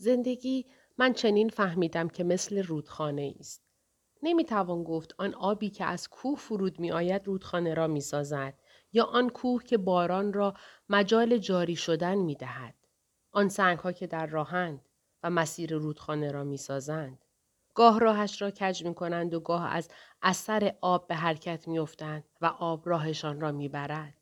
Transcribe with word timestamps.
زندگی 0.00 0.66
من 0.98 1.12
چنین 1.12 1.48
فهمیدم 1.48 2.08
که 2.08 2.24
مثل 2.24 2.62
رودخانه 2.62 3.34
است. 3.40 3.62
نمی 4.22 4.44
توان 4.44 4.84
گفت 4.84 5.14
آن 5.18 5.34
آبی 5.34 5.70
که 5.70 5.84
از 5.84 6.08
کوه 6.08 6.38
فرود 6.38 6.80
می 6.80 6.92
آید 6.92 7.26
رودخانه 7.26 7.74
را 7.74 7.86
می 7.86 8.00
سازد 8.00 8.54
یا 8.92 9.04
آن 9.04 9.30
کوه 9.30 9.64
که 9.64 9.78
باران 9.78 10.32
را 10.32 10.54
مجال 10.88 11.38
جاری 11.38 11.76
شدن 11.76 12.14
می 12.14 12.34
دهد. 12.34 12.74
آن 13.32 13.48
سنگ 13.48 13.78
ها 13.78 13.92
که 13.92 14.06
در 14.06 14.26
راهند 14.26 14.88
و 15.22 15.30
مسیر 15.30 15.74
رودخانه 15.74 16.32
را 16.32 16.44
می 16.44 16.56
سازند. 16.56 17.24
گاه 17.74 18.00
راهش 18.00 18.42
را 18.42 18.50
کج 18.50 18.84
می 18.84 18.94
کنند 18.94 19.34
و 19.34 19.40
گاه 19.40 19.66
از 19.66 19.88
اثر 20.22 20.74
آب 20.80 21.06
به 21.06 21.14
حرکت 21.14 21.68
می 21.68 21.78
افتند 21.78 22.24
و 22.40 22.46
آب 22.46 22.88
راهشان 22.88 23.40
را 23.40 23.52
می 23.52 23.68
برد. 23.68 24.14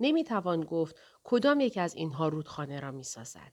نمی 0.00 0.24
توان 0.24 0.60
گفت 0.60 1.00
کدام 1.24 1.60
یک 1.60 1.78
از 1.78 1.94
اینها 1.94 2.28
رودخانه 2.28 2.80
را 2.80 2.90
می 2.90 3.04
سازد. 3.04 3.52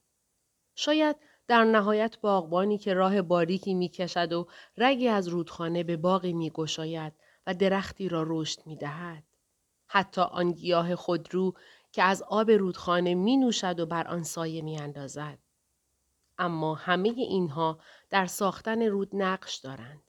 شاید 0.75 1.15
در 1.47 1.63
نهایت 1.63 2.19
باغبانی 2.21 2.77
که 2.77 2.93
راه 2.93 3.21
باریکی 3.21 3.73
می 3.73 3.89
کشد 3.89 4.33
و 4.33 4.47
رگی 4.77 5.07
از 5.07 5.27
رودخانه 5.27 5.83
به 5.83 5.97
باقی 5.97 6.33
می 6.33 6.49
گشاید 6.49 7.13
و 7.47 7.53
درختی 7.53 8.09
را 8.09 8.23
رشد 8.27 8.59
می 8.65 8.75
دهد. 8.75 9.23
حتی 9.87 10.21
آن 10.21 10.51
گیاه 10.51 10.95
خودرو 10.95 11.53
که 11.91 12.03
از 12.03 12.23
آب 12.23 12.51
رودخانه 12.51 13.15
می 13.15 13.37
نوشد 13.37 13.79
و 13.79 13.85
بر 13.85 14.07
آن 14.07 14.23
سایه 14.23 14.61
می 14.61 14.77
اندازد. 14.77 15.39
اما 16.37 16.75
همه 16.75 17.09
اینها 17.09 17.79
در 18.09 18.25
ساختن 18.25 18.81
رود 18.81 19.09
نقش 19.13 19.55
دارند. 19.55 20.01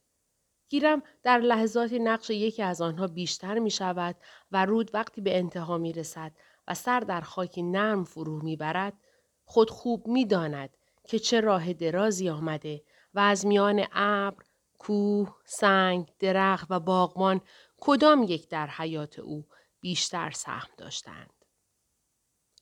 گیرم 0.69 1.03
در 1.23 1.39
لحظاتی 1.39 1.99
نقش 1.99 2.31
یکی 2.31 2.63
از 2.63 2.81
آنها 2.81 3.07
بیشتر 3.07 3.59
می 3.59 3.71
شود 3.71 4.17
و 4.53 4.65
رود 4.67 4.91
وقتی 4.95 5.21
به 5.21 5.39
انتها 5.39 5.79
می 5.79 5.93
رسد 5.93 6.33
و 6.69 6.75
سر 6.75 7.01
در 7.01 7.21
خاکی 7.21 7.63
نرم 7.63 8.05
فرو 8.05 8.43
می 8.43 8.57
برد 8.57 8.93
خود 9.45 9.71
خوب 9.71 10.07
می 10.07 10.25
داند 10.25 10.71
که 11.09 11.19
چه 11.19 11.41
راه 11.41 11.73
درازی 11.73 12.29
آمده 12.29 12.83
و 13.15 13.19
از 13.21 13.47
میان 13.47 13.85
ابر، 13.93 14.45
کوه، 14.79 15.37
سنگ، 15.45 16.09
درخت 16.19 16.67
و 16.71 16.81
باغمان 16.81 17.41
کدام 17.81 18.23
یک 18.23 18.49
در 18.49 18.67
حیات 18.67 19.19
او 19.19 19.47
بیشتر 19.81 20.31
سهم 20.31 20.69
داشتند. 20.79 21.31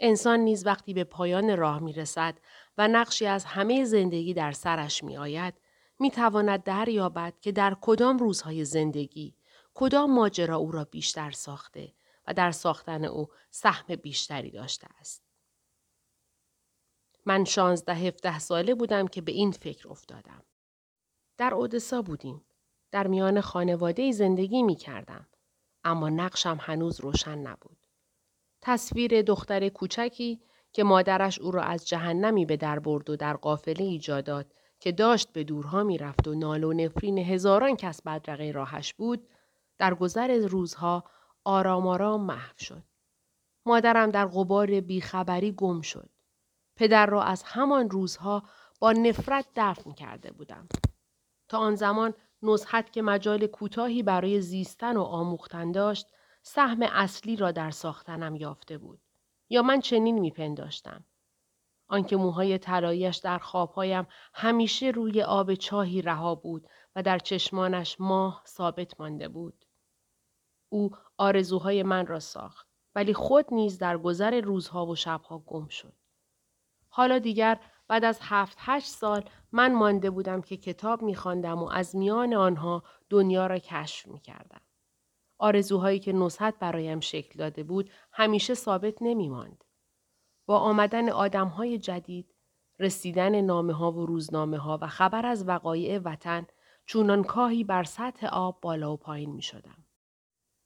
انسان 0.01 0.41
نیز 0.41 0.67
وقتی 0.67 0.95
به 0.95 1.05
پایان 1.05 1.57
راه 1.57 1.79
می 1.79 1.93
رسد 1.93 2.39
و 2.79 2.89
نقشی 2.89 3.27
از 3.27 3.45
همه 3.45 3.85
زندگی 3.85 4.35
در 4.35 4.53
سرش 4.53 5.05
می 5.05 5.17
آید، 5.17 5.55
می 5.99 6.11
تواند 6.11 6.63
دریابد 6.63 7.35
که 7.41 7.53
در 7.53 7.77
کدام 7.81 8.19
روزهای 8.19 8.65
زندگی، 8.65 9.37
کدام 9.75 10.15
ماجرا 10.15 10.57
او 10.57 10.73
را 10.73 10.85
بیشتر 10.85 11.31
ساخته 11.31 11.93
و 12.27 12.35
در 12.35 12.51
ساختن 12.51 13.05
او 13.05 13.29
سهم 13.51 13.97
بیشتری 13.97 14.51
داشته 14.51 14.87
است. 15.01 15.22
من 17.27 17.45
شانزده 17.45 17.95
هفته 17.95 18.39
ساله 18.39 18.75
بودم 18.75 19.09
که 19.09 19.21
به 19.21 19.33
این 19.33 19.51
فکر 19.51 19.89
افتادم. 19.89 20.43
در 21.39 21.55
اودسا 21.55 22.03
بودیم. 22.03 22.45
در 22.91 23.07
میان 23.07 23.41
خانواده 23.41 24.13
زندگی 24.13 24.63
می 24.63 24.77
کردم. 24.77 25.27
اما 25.85 26.09
نقشم 26.09 26.59
هنوز 26.61 27.01
روشن 27.01 27.39
نبود. 27.39 27.87
تصویر 28.63 29.23
دختر 29.23 29.69
کوچکی 29.69 30.41
که 30.73 30.85
مادرش 30.85 31.39
او 31.39 31.51
را 31.51 31.63
از 31.63 31.89
جهنمی 31.89 32.47
به 32.47 32.57
در 32.57 32.79
برد 32.79 33.11
و 33.11 33.17
در 33.17 33.37
قافله 33.37 33.85
ایجاد 33.85 34.25
داد 34.25 34.53
که 34.81 34.93
داشت 34.93 35.33
به 35.33 35.45
دورها 35.45 35.83
می‌رفت 35.83 36.29
و 36.29 36.35
نال 36.35 36.65
و 36.65 36.73
نفرین 36.73 37.19
هزاران 37.19 37.77
کس 37.77 38.03
بدرقه 38.03 38.51
راهش 38.51 38.95
بود 38.95 39.29
در 39.79 39.95
گذر 39.95 40.39
روزها 40.39 41.05
آرام 41.45 41.87
آرام 41.87 42.25
محو 42.27 42.59
شد. 42.59 42.83
مادرم 43.67 44.11
در 44.11 44.27
غبار 44.27 44.81
بیخبری 44.81 45.53
گم 45.53 45.81
شد. 45.81 46.11
پدر 46.77 47.07
را 47.07 47.23
از 47.23 47.43
همان 47.43 47.91
روزها 47.91 48.43
با 48.81 48.93
نفرت 48.93 49.47
دفن 49.57 49.93
کرده 49.93 50.31
بودم. 50.31 50.69
تا 51.49 51.59
آن 51.59 51.75
زمان 51.75 52.15
نزحت 52.43 52.93
که 52.93 53.03
مجال 53.03 53.47
کوتاهی 53.47 54.03
برای 54.03 54.41
زیستن 54.41 54.97
و 54.97 55.03
آموختن 55.03 55.73
داشت 55.73 56.07
سهم 56.43 56.83
اصلی 56.83 57.37
را 57.37 57.51
در 57.51 57.71
ساختنم 57.71 58.37
یافته 58.37 58.79
بود. 58.79 59.01
یا 59.51 59.63
من 59.63 59.81
چنین 59.81 60.19
میپنداشتم. 60.19 61.05
آنکه 61.89 62.17
موهای 62.17 62.59
طلاییش 62.59 63.17
در 63.17 63.39
خوابهایم 63.39 64.07
همیشه 64.35 64.87
روی 64.87 65.23
آب 65.23 65.55
چاهی 65.55 66.03
رها 66.03 66.35
بود 66.35 66.69
و 66.97 67.03
در 67.03 67.19
چشمانش 67.19 68.01
ماه 68.01 68.43
ثابت 68.47 69.01
مانده 69.01 69.29
بود. 69.29 69.65
او 70.69 70.91
آرزوهای 71.19 71.83
من 71.83 72.07
را 72.07 72.21
ساخت 72.21 72.69
ولی 72.95 73.15
خود 73.15 73.55
نیز 73.55 73.79
در 73.79 73.99
گذر 73.99 74.41
روزها 74.41 74.87
و 74.87 74.97
شبها 74.97 75.39
گم 75.39 75.69
شد. 75.69 76.02
حالا 76.95 77.19
دیگر 77.19 77.61
بعد 77.89 78.05
از 78.05 78.19
هفت 78.23 78.57
هشت 78.61 78.87
سال 78.87 79.25
من 79.53 79.75
مانده 79.75 80.11
بودم 80.11 80.43
که 80.43 80.57
کتاب 80.57 81.03
میخواندم 81.03 81.59
و 81.63 81.69
از 81.69 81.97
میان 81.97 82.35
آنها 82.35 82.83
دنیا 83.11 83.47
را 83.47 83.59
کشف 83.59 84.07
می‌کردم. 84.07 84.61
آرزوهایی 85.39 85.99
که 85.99 86.13
نصحت 86.13 86.59
برایم 86.59 87.01
شکل 87.01 87.39
داده 87.39 87.63
بود 87.63 87.91
همیشه 88.13 88.55
ثابت 88.55 88.95
نمی 89.01 89.29
ماند. 89.29 89.65
با 90.47 90.59
آمدن 90.59 91.09
آدمهای 91.09 91.79
جدید، 91.79 92.35
رسیدن 92.79 93.41
نامه 93.41 93.73
ها 93.73 93.93
و 93.93 94.07
روزنامه 94.07 94.59
ها 94.59 94.79
و 94.83 94.87
خبر 94.87 95.27
از 95.27 95.49
وقایع 95.49 95.99
وطن 95.99 96.47
چونان 96.87 97.25
کاهی 97.25 97.65
بر 97.65 97.85
سطح 97.85 98.27
آب 98.27 98.61
بالا 98.61 98.93
و 98.93 98.97
پایین 98.97 99.31
می 99.31 99.43
شدم. 99.43 99.87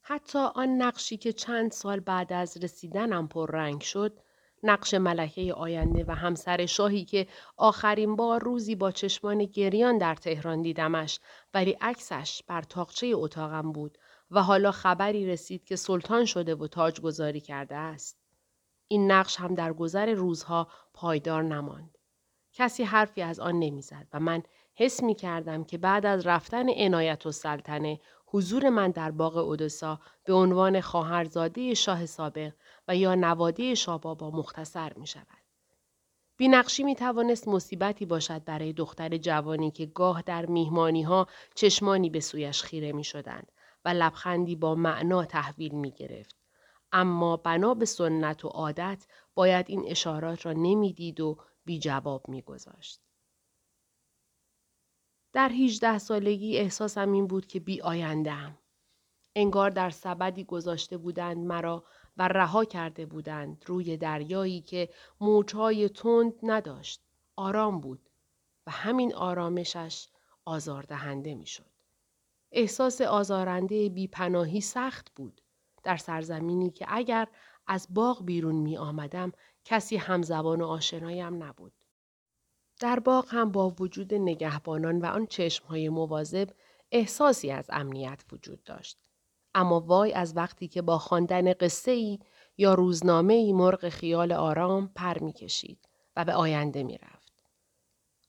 حتی 0.02 0.38
آن 0.38 0.68
نقشی 0.68 1.16
که 1.16 1.32
چند 1.32 1.70
سال 1.70 2.00
بعد 2.00 2.32
از 2.32 2.56
رسیدنم 2.56 3.28
رنگ 3.48 3.80
شد، 3.80 4.20
نقش 4.62 4.94
ملکه 4.94 5.54
آینده 5.54 6.04
و 6.08 6.14
همسر 6.14 6.66
شاهی 6.66 7.04
که 7.04 7.26
آخرین 7.56 8.16
بار 8.16 8.42
روزی 8.42 8.74
با 8.74 8.90
چشمان 8.90 9.44
گریان 9.44 9.98
در 9.98 10.14
تهران 10.14 10.62
دیدمش 10.62 11.20
ولی 11.54 11.76
عکسش 11.80 12.42
بر 12.46 12.62
تاقچه 12.62 13.06
اتاقم 13.14 13.72
بود 13.72 13.98
و 14.30 14.42
حالا 14.42 14.70
خبری 14.70 15.26
رسید 15.26 15.64
که 15.64 15.76
سلطان 15.76 16.24
شده 16.24 16.54
و 16.54 16.66
تاج 16.66 17.00
گذاری 17.00 17.40
کرده 17.40 17.76
است. 17.76 18.18
این 18.88 19.12
نقش 19.12 19.36
هم 19.36 19.54
در 19.54 19.72
گذر 19.72 20.14
روزها 20.14 20.68
پایدار 20.94 21.42
نماند. 21.42 21.98
کسی 22.52 22.82
حرفی 22.84 23.22
از 23.22 23.40
آن 23.40 23.58
نمی‌زد 23.58 24.06
و 24.12 24.20
من 24.20 24.42
حس 24.74 25.02
می 25.02 25.14
کردم 25.14 25.64
که 25.64 25.78
بعد 25.78 26.06
از 26.06 26.26
رفتن 26.26 26.68
عنایت 26.68 27.26
و 27.26 27.32
سلطنه 27.32 28.00
حضور 28.26 28.68
من 28.68 28.90
در 28.90 29.10
باغ 29.10 29.36
اودسا 29.36 30.00
به 30.24 30.32
عنوان 30.32 30.80
خواهرزاده 30.80 31.74
شاه 31.74 32.06
سابق 32.06 32.52
و 32.88 32.96
یا 32.96 33.14
نواده 33.14 33.74
شابابا 33.74 34.30
مختصر 34.30 34.92
می 34.92 35.06
شود. 35.06 35.46
بینقشی 36.36 36.82
می 36.82 36.94
توانست 36.94 37.48
مصیبتی 37.48 38.06
باشد 38.06 38.44
برای 38.44 38.72
دختر 38.72 39.16
جوانی 39.16 39.70
که 39.70 39.86
گاه 39.86 40.22
در 40.22 40.46
میهمانی 40.46 41.02
ها 41.02 41.26
چشمانی 41.54 42.10
به 42.10 42.20
سویش 42.20 42.62
خیره 42.62 42.92
می 42.92 43.04
شدند 43.04 43.52
و 43.84 43.88
لبخندی 43.88 44.56
با 44.56 44.74
معنا 44.74 45.24
تحویل 45.24 45.74
می 45.74 45.90
گرفت. 45.90 46.36
اما 46.92 47.36
بنا 47.36 47.74
به 47.74 47.84
سنت 47.84 48.44
و 48.44 48.48
عادت 48.48 49.06
باید 49.34 49.66
این 49.68 49.84
اشارات 49.86 50.46
را 50.46 50.52
نمی‌دید 50.52 51.20
و 51.20 51.38
بی 51.64 51.78
جواب 51.78 52.28
می 52.28 52.42
گذاشت. 52.42 53.00
در 55.32 55.48
18 55.48 55.98
سالگی 55.98 56.58
احساسم 56.58 57.12
این 57.12 57.26
بود 57.26 57.46
که 57.46 57.60
بی 57.60 57.80
آیندهم. 57.80 58.58
انگار 59.34 59.70
در 59.70 59.90
سبدی 59.90 60.44
گذاشته 60.44 60.96
بودند 60.96 61.36
مرا 61.36 61.84
و 62.16 62.28
رها 62.28 62.64
کرده 62.64 63.06
بودند 63.06 63.64
روی 63.66 63.96
دریایی 63.96 64.60
که 64.60 64.88
موجهای 65.20 65.88
تند 65.88 66.32
نداشت. 66.42 67.00
آرام 67.36 67.80
بود 67.80 68.10
و 68.66 68.70
همین 68.70 69.14
آرامشش 69.14 70.08
آزاردهنده 70.44 71.34
می‌شد. 71.34 71.70
احساس 72.52 73.00
آزارنده 73.00 73.88
بیپناهی 73.88 74.60
سخت 74.60 75.12
بود 75.14 75.40
در 75.82 75.96
سرزمینی 75.96 76.70
که 76.70 76.86
اگر 76.88 77.28
از 77.66 77.86
باغ 77.90 78.24
بیرون 78.24 78.54
می 78.54 78.76
آمدم 78.76 79.32
کسی 79.64 79.96
همزبان 79.96 80.60
و 80.60 80.66
آشنایم 80.66 81.42
نبود. 81.42 81.72
در 82.80 83.00
باغ 83.00 83.26
هم 83.28 83.52
با 83.52 83.70
وجود 83.70 84.14
نگهبانان 84.14 84.98
و 84.98 85.06
آن 85.06 85.26
چشمهای 85.26 85.88
مواظب 85.88 86.48
احساسی 86.92 87.50
از 87.50 87.66
امنیت 87.70 88.24
وجود 88.32 88.64
داشت. 88.64 89.05
اما 89.56 89.80
وای 89.80 90.12
از 90.12 90.36
وقتی 90.36 90.68
که 90.68 90.82
با 90.82 90.98
خواندن 90.98 91.52
قصه 91.52 91.90
ای 91.90 92.18
یا 92.58 92.74
روزنامه 92.74 93.34
ای 93.34 93.52
مرغ 93.52 93.88
خیال 93.88 94.32
آرام 94.32 94.88
پر 94.94 95.18
می 95.18 95.32
کشید 95.32 95.78
و 96.16 96.24
به 96.24 96.32
آینده 96.32 96.82
می 96.82 96.98
رفت. 96.98 97.32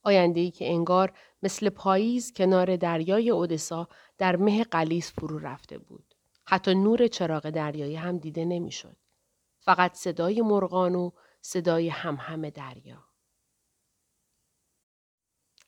آینده 0.03 0.39
ای 0.39 0.51
که 0.51 0.69
انگار 0.69 1.13
مثل 1.43 1.69
پاییز 1.69 2.33
کنار 2.33 2.75
دریای 2.75 3.29
اودسا 3.29 3.87
در 4.17 4.35
مه 4.35 4.63
قلیس 4.63 5.11
فرو 5.11 5.39
رفته 5.39 5.77
بود. 5.77 6.15
حتی 6.45 6.75
نور 6.75 7.07
چراغ 7.07 7.49
دریایی 7.49 7.95
هم 7.95 8.17
دیده 8.17 8.45
نمی‌شد. 8.45 8.97
فقط 9.59 9.93
صدای 9.93 10.41
مرغان 10.41 10.95
و 10.95 11.11
صدای 11.41 11.89
همهم 11.89 12.49
دریا. 12.49 13.03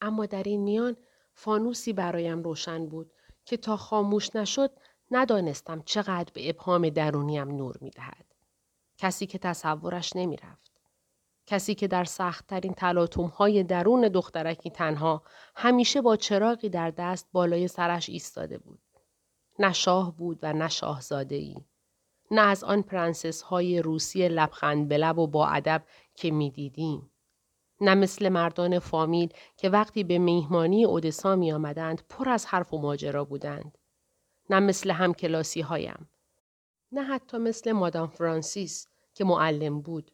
اما 0.01 0.25
در 0.25 0.43
این 0.43 0.63
میان 0.63 0.97
فانوسی 1.33 1.93
برایم 1.93 2.43
روشن 2.43 2.85
بود 2.85 3.11
که 3.45 3.57
تا 3.57 3.77
خاموش 3.77 4.35
نشد 4.35 4.71
ندانستم 5.11 5.81
چقدر 5.85 6.31
به 6.33 6.49
ابهام 6.49 6.89
درونیم 6.89 7.47
نور 7.47 7.77
می 7.81 7.89
دهد. 7.89 8.25
کسی 8.97 9.25
که 9.27 9.37
تصورش 9.37 10.15
نمی 10.15 10.37
رفت. 10.37 10.71
کسی 11.47 11.75
که 11.75 11.87
در 11.87 12.03
سختترین 12.03 12.73
تلاتوم 12.73 13.27
های 13.27 13.63
درون 13.63 14.07
دخترکی 14.07 14.69
تنها 14.69 15.23
همیشه 15.55 16.01
با 16.01 16.15
چراغی 16.15 16.69
در 16.69 16.91
دست 16.91 17.29
بالای 17.31 17.67
سرش 17.67 18.09
ایستاده 18.09 18.57
بود. 18.57 18.81
نه 19.59 19.73
شاه 19.73 20.17
بود 20.17 20.39
و 20.41 20.53
نه 20.53 20.67
شاهزاده 20.67 21.35
ای. 21.35 21.55
نه 22.31 22.41
از 22.41 22.63
آن 22.63 22.81
پرنسس 22.81 23.41
های 23.41 23.81
روسی 23.81 24.27
لبخند 24.27 24.87
به 24.87 24.97
لب 24.97 25.17
و 25.17 25.27
با 25.27 25.47
ادب 25.47 25.83
که 26.15 26.31
می‌دیدیم. 26.31 27.11
نه 27.81 27.95
مثل 27.95 28.29
مردان 28.29 28.79
فامیل 28.79 29.33
که 29.57 29.69
وقتی 29.69 30.03
به 30.03 30.17
میهمانی 30.17 30.85
اودسا 30.85 31.35
می 31.35 31.51
آمدند 31.51 32.01
پر 32.09 32.29
از 32.29 32.45
حرف 32.45 32.73
و 32.73 32.77
ماجرا 32.77 33.25
بودند. 33.25 33.77
نه 34.49 34.59
مثل 34.59 34.91
همکلاسی 34.91 35.61
هایم. 35.61 36.09
نه 36.91 37.03
حتی 37.03 37.37
مثل 37.37 37.71
مادام 37.71 38.07
فرانسیس 38.07 38.87
که 39.13 39.25
معلم 39.25 39.81
بود 39.81 40.11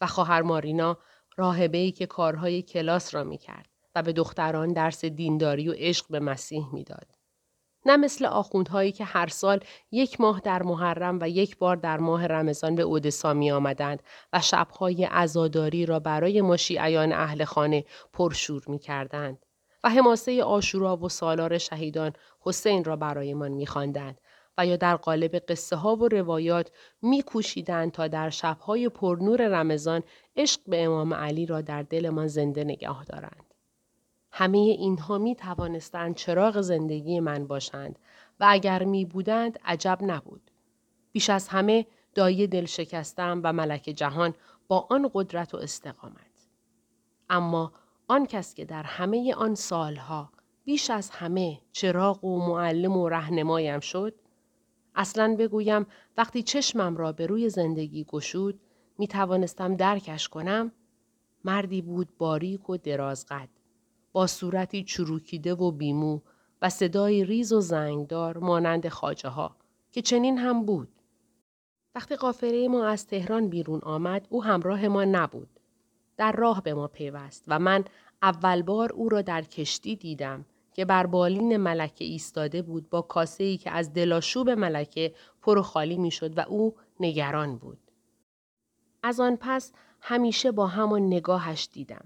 و 0.00 0.06
خواهر 0.06 0.42
مارینا 0.42 0.98
راهبه 1.36 1.90
که 1.90 2.06
کارهای 2.06 2.62
کلاس 2.62 3.14
را 3.14 3.24
می 3.24 3.38
کرد 3.38 3.68
و 3.94 4.02
به 4.02 4.12
دختران 4.12 4.72
درس 4.72 5.04
دینداری 5.04 5.68
و 5.68 5.74
عشق 5.76 6.06
به 6.10 6.20
مسیح 6.20 6.74
می‌داد. 6.74 7.14
نه 7.86 7.96
مثل 7.96 8.24
آخوندهایی 8.24 8.92
که 8.92 9.04
هر 9.04 9.26
سال 9.26 9.60
یک 9.90 10.20
ماه 10.20 10.40
در 10.40 10.62
محرم 10.62 11.18
و 11.20 11.28
یک 11.28 11.58
بار 11.58 11.76
در 11.76 11.98
ماه 11.98 12.26
رمضان 12.26 12.74
به 12.74 12.82
اودسا 12.82 13.34
می 13.34 13.50
آمدند 13.50 14.02
و 14.32 14.40
شبهای 14.40 15.04
عزاداری 15.04 15.86
را 15.86 16.00
برای 16.00 16.40
ما 16.40 16.56
شیعیان 16.56 17.12
اهل 17.12 17.44
خانه 17.44 17.84
پرشور 18.12 18.62
می 18.66 18.78
کردند 18.78 19.43
و 19.84 19.88
حماسه 19.88 20.44
آشورا 20.44 20.96
و 20.96 21.08
سالار 21.08 21.58
شهیدان 21.58 22.12
حسین 22.40 22.84
را 22.84 22.96
برایمان 22.96 23.52
می 23.52 23.66
خواندند 23.66 24.20
و 24.58 24.66
یا 24.66 24.76
در 24.76 24.96
قالب 24.96 25.36
قصه 25.36 25.76
ها 25.76 25.96
و 25.96 26.08
روایات 26.08 26.70
می 27.02 27.22
کوشیدند 27.22 27.92
تا 27.92 28.08
در 28.08 28.30
شبهای 28.30 28.88
پرنور 28.88 29.48
رمضان 29.48 30.02
عشق 30.36 30.60
به 30.66 30.84
امام 30.84 31.14
علی 31.14 31.46
را 31.46 31.60
در 31.60 31.82
دلمان 31.82 32.26
زنده 32.26 32.64
نگاه 32.64 33.04
دارند. 33.04 33.54
همه 34.32 34.58
اینها 34.58 35.18
می 35.18 35.34
توانستند 35.34 36.14
چراغ 36.14 36.60
زندگی 36.60 37.20
من 37.20 37.46
باشند 37.46 37.98
و 38.40 38.46
اگر 38.48 38.84
می 38.84 39.04
بودند 39.04 39.58
عجب 39.64 39.98
نبود. 40.02 40.50
بیش 41.12 41.30
از 41.30 41.48
همه 41.48 41.86
دایی 42.14 42.46
دل 42.46 42.64
شکستم 42.64 43.40
و 43.44 43.52
ملک 43.52 43.82
جهان 43.82 44.34
با 44.68 44.86
آن 44.90 45.10
قدرت 45.14 45.54
و 45.54 45.56
استقامت. 45.56 46.48
اما 47.30 47.72
آن 48.08 48.26
کس 48.26 48.54
که 48.54 48.64
در 48.64 48.82
همه 48.82 49.34
آن 49.34 49.54
سالها 49.54 50.32
بیش 50.64 50.90
از 50.90 51.10
همه 51.10 51.60
چراغ 51.72 52.24
و 52.24 52.46
معلم 52.48 52.96
و 52.96 53.08
رهنمایم 53.08 53.80
شد 53.80 54.14
اصلا 54.94 55.36
بگویم 55.38 55.86
وقتی 56.16 56.42
چشمم 56.42 56.96
را 56.96 57.12
به 57.12 57.26
روی 57.26 57.48
زندگی 57.48 58.04
گشود 58.04 58.60
می 58.98 59.08
توانستم 59.08 59.76
درکش 59.76 60.28
کنم 60.28 60.72
مردی 61.44 61.82
بود 61.82 62.08
باریک 62.18 62.70
و 62.70 62.76
درازقد 62.76 63.48
با 64.12 64.26
صورتی 64.26 64.84
چروکیده 64.84 65.54
و 65.54 65.70
بیمو 65.70 66.20
و 66.62 66.70
صدای 66.70 67.24
ریز 67.24 67.52
و 67.52 67.60
زنگدار 67.60 68.38
مانند 68.38 68.88
خاجه 68.88 69.28
ها 69.28 69.56
که 69.92 70.02
چنین 70.02 70.38
هم 70.38 70.64
بود. 70.64 70.88
وقتی 71.94 72.16
قافله 72.16 72.68
ما 72.68 72.86
از 72.86 73.06
تهران 73.06 73.48
بیرون 73.48 73.80
آمد 73.82 74.26
او 74.30 74.44
همراه 74.44 74.88
ما 74.88 75.04
نبود. 75.04 75.53
در 76.16 76.32
راه 76.32 76.62
به 76.62 76.74
ما 76.74 76.88
پیوست 76.88 77.44
و 77.48 77.58
من 77.58 77.84
اول 78.22 78.62
بار 78.62 78.92
او 78.92 79.08
را 79.08 79.22
در 79.22 79.42
کشتی 79.42 79.96
دیدم 79.96 80.44
که 80.72 80.84
بر 80.84 81.06
بالین 81.06 81.56
ملکه 81.56 82.04
ایستاده 82.04 82.62
بود 82.62 82.90
با 82.90 83.02
کاسه 83.02 83.44
ای 83.44 83.56
که 83.56 83.70
از 83.70 83.92
دلاشوب 83.92 84.50
ملکه 84.50 85.14
پر 85.42 85.58
و 85.58 85.62
خالی 85.62 85.98
می‌شد 85.98 86.38
و 86.38 86.40
او 86.40 86.74
نگران 87.00 87.56
بود. 87.56 87.78
از 89.02 89.20
آن 89.20 89.38
پس 89.40 89.72
همیشه 90.00 90.52
با 90.52 90.66
همان 90.66 91.06
نگاهش 91.06 91.68
دیدم. 91.72 92.04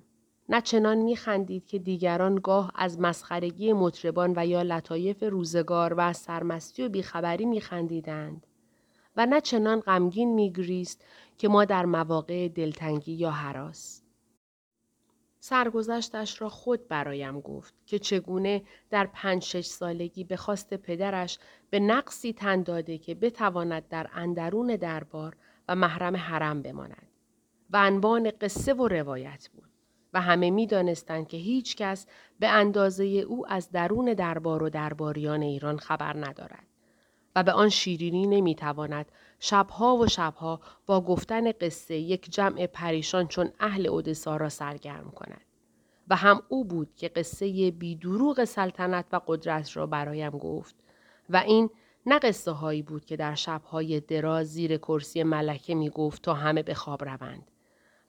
نه 0.49 0.61
چنان 0.61 0.99
میخندید 0.99 1.67
که 1.67 1.79
دیگران 1.79 2.41
گاه 2.43 2.73
از 2.75 3.01
مسخرگی 3.01 3.73
مطربان 3.73 4.33
و 4.37 4.47
یا 4.47 4.63
لطایف 4.63 5.23
روزگار 5.23 5.95
و 5.95 6.01
از 6.01 6.17
سرمستی 6.17 6.83
و 6.83 6.89
بیخبری 6.89 7.45
میخندیدند 7.45 8.47
و 9.19 9.27
نه 9.27 9.41
چنان 9.41 9.81
غمگین 9.81 10.35
میگریست 10.35 11.05
که 11.39 11.49
ما 11.49 11.65
در 11.65 11.87
مواقع 11.87 12.49
دلتنگی 12.49 13.13
یا 13.13 13.31
حراس. 13.31 14.03
سرگذشتش 15.41 16.43
را 16.43 16.49
خود 16.49 16.89
برایم 16.89 17.41
گفت 17.41 17.75
که 17.87 17.99
چگونه 17.99 18.63
در 18.91 19.07
پنج 19.13 19.43
شش 19.43 19.67
سالگی 19.67 20.25
به 20.25 20.37
خواست 20.37 20.75
پدرش 20.75 21.39
به 21.71 21.81
نقصی 21.81 22.33
تن 22.33 22.63
داده 22.63 22.99
که 22.99 23.15
بتواند 23.15 23.89
در 23.89 24.11
اندرون 24.15 24.77
دربار 24.77 25.37
و 25.69 25.75
محرم 25.75 26.17
حرم 26.17 26.63
بماند 26.63 27.09
و 27.71 27.77
انبان 27.77 28.31
قصه 28.41 28.75
و 28.75 28.89
روایت 28.89 29.49
بود 29.55 29.69
و 30.13 30.21
همه 30.21 30.51
می 30.51 30.67
دانستند 30.67 31.29
که 31.29 31.37
هیچ 31.37 31.77
کس 31.77 32.07
به 32.41 32.49
اندازه 32.49 33.05
او 33.05 33.53
از 33.53 33.71
درون 33.71 34.15
دربار 34.15 34.63
و 34.63 34.71
درباریان 34.71 35.43
ایران 35.43 35.79
خبر 35.79 36.17
ندارد 36.17 36.67
به 37.43 37.53
آن 37.53 37.69
شیرینی 37.69 38.27
نمی 38.27 38.55
تواند 38.55 39.13
شبها 39.41 39.97
و 39.97 40.07
شبها 40.07 40.61
با 40.87 41.01
گفتن 41.01 41.53
قصه 41.53 41.97
یک 41.97 42.31
جمع 42.31 42.67
پریشان 42.67 43.27
چون 43.27 43.53
اهل 43.61 43.87
اودسا 43.87 44.37
را 44.37 44.49
سرگرم 44.49 45.11
کند. 45.11 45.41
و 46.11 46.17
هم 46.17 46.43
او 46.49 46.65
بود 46.65 46.95
که 46.97 47.09
قصه 47.09 47.71
بیدروغ 47.71 48.45
سلطنت 48.45 49.05
و 49.13 49.21
قدرت 49.27 49.77
را 49.77 49.87
برایم 49.87 50.31
گفت 50.31 50.75
و 51.31 51.37
این 51.37 51.71
نه 52.07 52.19
قصه 52.19 52.51
هایی 52.51 52.83
بود 52.83 53.05
که 53.05 53.17
در 53.17 53.35
شبهای 53.35 54.01
دراز 54.01 54.47
زیر 54.53 54.77
کرسی 54.77 55.23
ملکه 55.23 55.75
می 55.75 55.91
گفت 55.91 56.23
تا 56.23 56.35
همه 56.35 56.63
به 56.63 56.75
خواب 56.75 57.05
روند 57.05 57.51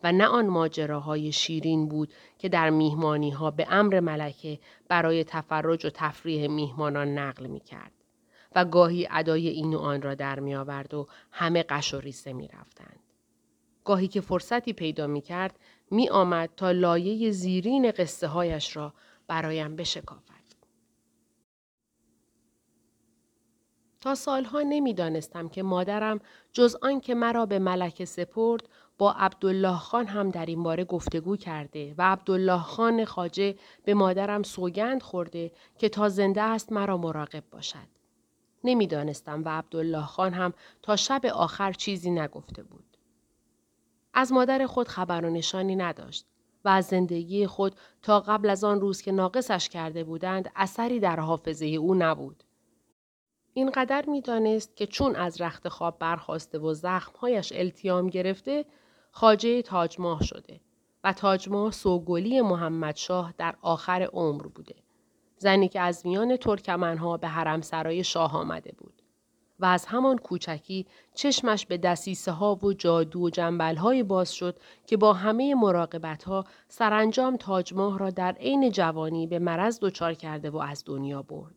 و 0.03 0.11
نه 0.11 0.25
آن 0.25 0.47
ماجراهای 0.47 1.31
شیرین 1.31 1.87
بود 1.87 2.13
که 2.37 2.49
در 2.49 2.69
میهمانی 2.69 3.31
ها 3.31 3.51
به 3.51 3.67
امر 3.69 3.99
ملکه 3.99 4.59
برای 4.87 5.23
تفرج 5.23 5.85
و 5.85 5.89
تفریح 5.89 6.47
میهمانان 6.47 7.17
نقل 7.17 7.47
می 7.47 7.59
کرد. 7.59 7.91
و 8.55 8.65
گاهی 8.65 9.07
ادای 9.11 9.47
این 9.47 9.73
و 9.73 9.79
آن 9.79 10.01
را 10.01 10.15
در 10.15 10.39
می 10.39 10.55
آورد 10.55 10.93
و 10.93 11.07
همه 11.31 11.63
قش 11.63 11.93
و 11.93 11.99
ریسه 11.99 12.33
می 12.33 12.47
رفتند. 12.47 12.99
گاهی 13.85 14.07
که 14.07 14.21
فرصتی 14.21 14.73
پیدا 14.73 15.07
می 15.07 15.21
کرد 15.21 15.59
می 15.91 16.09
آمد 16.09 16.49
تا 16.57 16.71
لایه 16.71 17.31
زیرین 17.31 17.91
قصه 17.91 18.27
هایش 18.27 18.75
را 18.75 18.93
برایم 19.27 19.75
بشکافد. 19.75 20.39
تا 24.01 24.15
سالها 24.15 24.61
نمی‌دانستم 24.61 25.47
که 25.49 25.63
مادرم 25.63 26.19
جز 26.53 26.75
آن 26.81 26.99
که 26.99 27.15
مرا 27.15 27.45
به 27.45 27.59
ملکه 27.59 28.05
سپرد 28.05 28.69
با 28.97 29.11
عبدالله 29.11 29.77
خان 29.77 30.07
هم 30.07 30.29
در 30.29 30.45
این 30.45 30.63
باره 30.63 30.85
گفتگو 30.85 31.37
کرده 31.37 31.95
و 31.97 32.11
عبدالله 32.11 32.61
خان 32.61 33.05
خاجه 33.05 33.55
به 33.85 33.93
مادرم 33.93 34.43
سوگند 34.43 35.03
خورده 35.03 35.51
که 35.77 35.89
تا 35.89 36.09
زنده 36.09 36.41
است 36.41 36.71
مرا 36.71 36.97
مراقب 36.97 37.43
باشد. 37.51 37.98
نمی‌دانستم 38.63 39.43
و 39.43 39.49
عبدالله 39.49 40.05
خان 40.05 40.33
هم 40.33 40.53
تا 40.81 40.95
شب 40.95 41.25
آخر 41.25 41.73
چیزی 41.73 42.11
نگفته 42.11 42.63
بود. 42.63 42.97
از 44.13 44.31
مادر 44.33 44.65
خود 44.65 44.87
خبر 44.87 45.25
و 45.25 45.29
نشانی 45.29 45.75
نداشت 45.75 46.25
و 46.65 46.69
از 46.69 46.85
زندگی 46.85 47.47
خود 47.47 47.75
تا 48.01 48.19
قبل 48.19 48.49
از 48.49 48.63
آن 48.63 48.81
روز 48.81 49.01
که 49.01 49.11
ناقصش 49.11 49.69
کرده 49.69 50.03
بودند 50.03 50.51
اثری 50.55 50.99
در 50.99 51.19
حافظه 51.19 51.65
او 51.65 51.95
نبود. 51.95 52.43
اینقدر 53.53 54.05
می‌دانست 54.07 54.75
که 54.75 54.87
چون 54.87 55.15
از 55.15 55.41
رخت 55.41 55.69
خواب 55.69 55.99
برخواسته 55.99 56.59
و 56.59 56.73
زخمهایش 56.73 57.53
التیام 57.55 58.07
گرفته 58.07 58.65
خاجه 59.11 59.61
تاجماه 59.61 60.23
شده 60.23 60.59
و 61.03 61.13
تاجماه 61.13 61.71
سوگلی 61.71 62.41
محمدشاه 62.41 63.33
در 63.37 63.55
آخر 63.61 64.09
عمر 64.13 64.47
بوده. 64.47 64.75
زنی 65.39 65.67
که 65.67 65.81
از 65.81 66.05
میان 66.05 66.37
ترکمنها 66.37 67.17
به 67.17 67.27
حرم 67.27 67.61
سرای 67.61 68.03
شاه 68.03 68.35
آمده 68.35 68.73
بود. 68.77 68.93
و 69.59 69.65
از 69.65 69.85
همان 69.85 70.17
کوچکی 70.17 70.85
چشمش 71.13 71.65
به 71.65 71.77
دسیسه 71.77 72.31
ها 72.31 72.55
و 72.55 72.73
جادو 72.73 73.19
و 73.19 73.29
جنبل 73.29 73.75
های 73.75 74.03
باز 74.03 74.33
شد 74.33 74.59
که 74.87 74.97
با 74.97 75.13
همه 75.13 75.55
مراقبت 75.55 76.23
ها 76.23 76.45
سرانجام 76.67 77.37
تاجماه 77.37 77.99
را 77.99 78.09
در 78.09 78.31
عین 78.31 78.71
جوانی 78.71 79.27
به 79.27 79.39
مرض 79.39 79.79
دچار 79.81 80.13
کرده 80.13 80.49
و 80.49 80.57
از 80.57 80.83
دنیا 80.85 81.21
برد. 81.21 81.55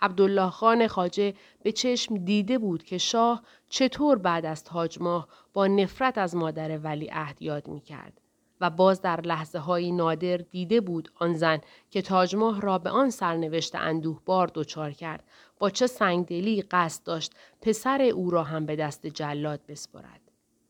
عبدالله 0.00 0.50
خان 0.50 0.86
خاجه 0.86 1.34
به 1.62 1.72
چشم 1.72 2.16
دیده 2.16 2.58
بود 2.58 2.82
که 2.82 2.98
شاه 2.98 3.42
چطور 3.68 4.18
بعد 4.18 4.46
از 4.46 4.64
تاجماه 4.64 5.28
با 5.52 5.66
نفرت 5.66 6.18
از 6.18 6.36
مادر 6.36 6.78
ولی 6.78 7.08
عهد 7.12 7.42
یاد 7.42 7.68
می 7.68 7.80
کرد 7.80 8.20
و 8.60 8.70
باز 8.70 9.02
در 9.02 9.20
لحظه 9.20 9.58
های 9.58 9.92
نادر 9.92 10.36
دیده 10.36 10.80
بود 10.80 11.12
آن 11.14 11.34
زن 11.34 11.60
که 11.90 12.02
تاجماه 12.02 12.60
را 12.60 12.78
به 12.78 12.90
آن 12.90 13.10
سرنوشت 13.10 13.74
اندوه 13.74 14.20
بار 14.24 14.50
دچار 14.54 14.92
کرد. 14.92 15.24
با 15.58 15.70
چه 15.70 15.86
سنگدلی 15.86 16.62
قصد 16.62 17.04
داشت 17.04 17.32
پسر 17.62 18.02
او 18.02 18.30
را 18.30 18.42
هم 18.42 18.66
به 18.66 18.76
دست 18.76 19.06
جلاد 19.06 19.60
بسپرد. 19.68 20.20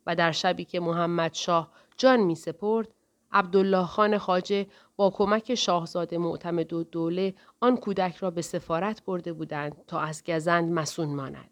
و 0.06 0.14
در 0.16 0.32
شبی 0.32 0.64
که 0.64 0.80
محمد 0.80 1.34
شاه 1.34 1.70
جان 1.96 2.20
می 2.20 2.34
سپرد 2.34 2.88
عبدالله 3.32 3.86
خان 3.86 4.18
خاجه 4.18 4.66
با 4.96 5.10
کمک 5.10 5.54
شاهزاده 5.54 6.18
معتمد 6.18 6.72
و 6.72 6.84
دوله 6.84 7.34
آن 7.60 7.76
کودک 7.76 8.16
را 8.16 8.30
به 8.30 8.42
سفارت 8.42 9.04
برده 9.04 9.32
بودند 9.32 9.76
تا 9.86 10.00
از 10.00 10.24
گزند 10.24 10.72
مسون 10.72 11.08
ماند. 11.08 11.50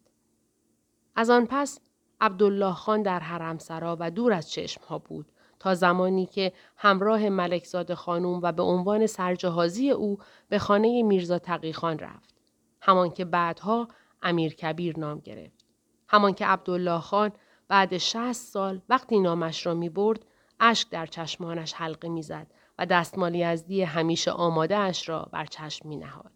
از 1.16 1.30
آن 1.30 1.46
پس 1.46 1.80
عبدالله 2.20 2.72
خان 2.72 3.02
در 3.02 3.20
حرم 3.20 3.58
سرا 3.58 3.96
و 4.00 4.10
دور 4.10 4.32
از 4.32 4.50
چشم 4.50 4.80
ها 4.84 4.98
بود. 4.98 5.32
تا 5.64 5.74
زمانی 5.74 6.26
که 6.26 6.52
همراه 6.76 7.28
ملکزاد 7.28 7.94
خانوم 7.94 8.40
و 8.42 8.52
به 8.52 8.62
عنوان 8.62 9.06
سرجهازی 9.06 9.90
او 9.90 10.18
به 10.48 10.58
خانه 10.58 11.02
میرزا 11.02 11.38
تقیخان 11.38 11.98
رفت. 11.98 12.34
همان 12.80 13.10
که 13.10 13.24
بعدها 13.24 13.88
امیر 14.22 14.54
کبیر 14.54 14.98
نام 14.98 15.20
گرفت. 15.20 15.64
همان 16.08 16.32
که 16.32 16.46
عبدالله 16.46 17.00
خان 17.00 17.32
بعد 17.68 17.98
شهست 17.98 18.52
سال 18.52 18.82
وقتی 18.88 19.20
نامش 19.20 19.66
را 19.66 19.74
می 19.74 19.88
برد 19.88 20.26
اشک 20.60 20.90
در 20.90 21.06
چشمانش 21.06 21.72
حلقه 21.72 22.08
می‌زد 22.08 22.46
و 22.78 22.86
دستمالی 22.86 23.38
یزدی 23.38 23.82
همیشه 23.82 24.30
آماده 24.30 24.76
اش 24.76 25.08
را 25.08 25.28
بر 25.32 25.46
چشم 25.46 25.88
می 25.88 25.96
نهاد. 25.96 26.32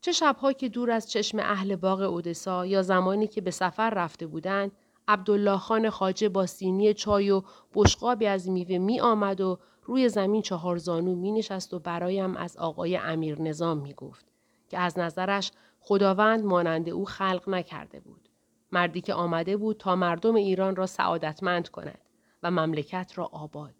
چه 0.00 0.12
شبها 0.12 0.52
که 0.52 0.68
دور 0.68 0.90
از 0.90 1.10
چشم 1.10 1.38
اهل 1.38 1.76
باغ 1.76 2.00
اودسا 2.00 2.66
یا 2.66 2.82
زمانی 2.82 3.26
که 3.26 3.40
به 3.40 3.50
سفر 3.50 3.90
رفته 3.90 4.26
بودند 4.26 4.72
عبدالله 5.08 5.58
خان 5.58 5.90
خاجه 5.90 6.28
با 6.28 6.46
سینی 6.46 6.94
چای 6.94 7.30
و 7.30 7.42
بشقابی 7.74 8.26
از 8.26 8.48
میوه 8.48 8.78
می 8.78 9.00
آمد 9.00 9.40
و 9.40 9.58
روی 9.84 10.08
زمین 10.08 10.42
چهار 10.42 10.76
زانو 10.76 11.14
می 11.14 11.32
نشست 11.32 11.74
و 11.74 11.78
برایم 11.78 12.36
از 12.36 12.56
آقای 12.56 12.96
امیر 12.96 13.42
نظام 13.42 13.78
می 13.78 13.94
گفت 13.94 14.26
که 14.68 14.78
از 14.78 14.98
نظرش 14.98 15.52
خداوند 15.80 16.44
مانند 16.44 16.88
او 16.88 17.04
خلق 17.04 17.48
نکرده 17.48 18.00
بود. 18.00 18.28
مردی 18.72 19.00
که 19.00 19.14
آمده 19.14 19.56
بود 19.56 19.76
تا 19.76 19.96
مردم 19.96 20.34
ایران 20.34 20.76
را 20.76 20.86
سعادتمند 20.86 21.68
کند 21.68 21.98
و 22.42 22.50
مملکت 22.50 23.12
را 23.14 23.24
آباد. 23.24 23.74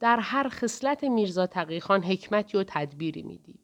در 0.00 0.18
هر 0.20 0.48
خصلت 0.48 1.04
میرزا 1.04 1.46
تقیخان 1.46 2.02
حکمتی 2.02 2.58
و 2.58 2.64
تدبیری 2.66 3.22
می‌دید 3.22 3.60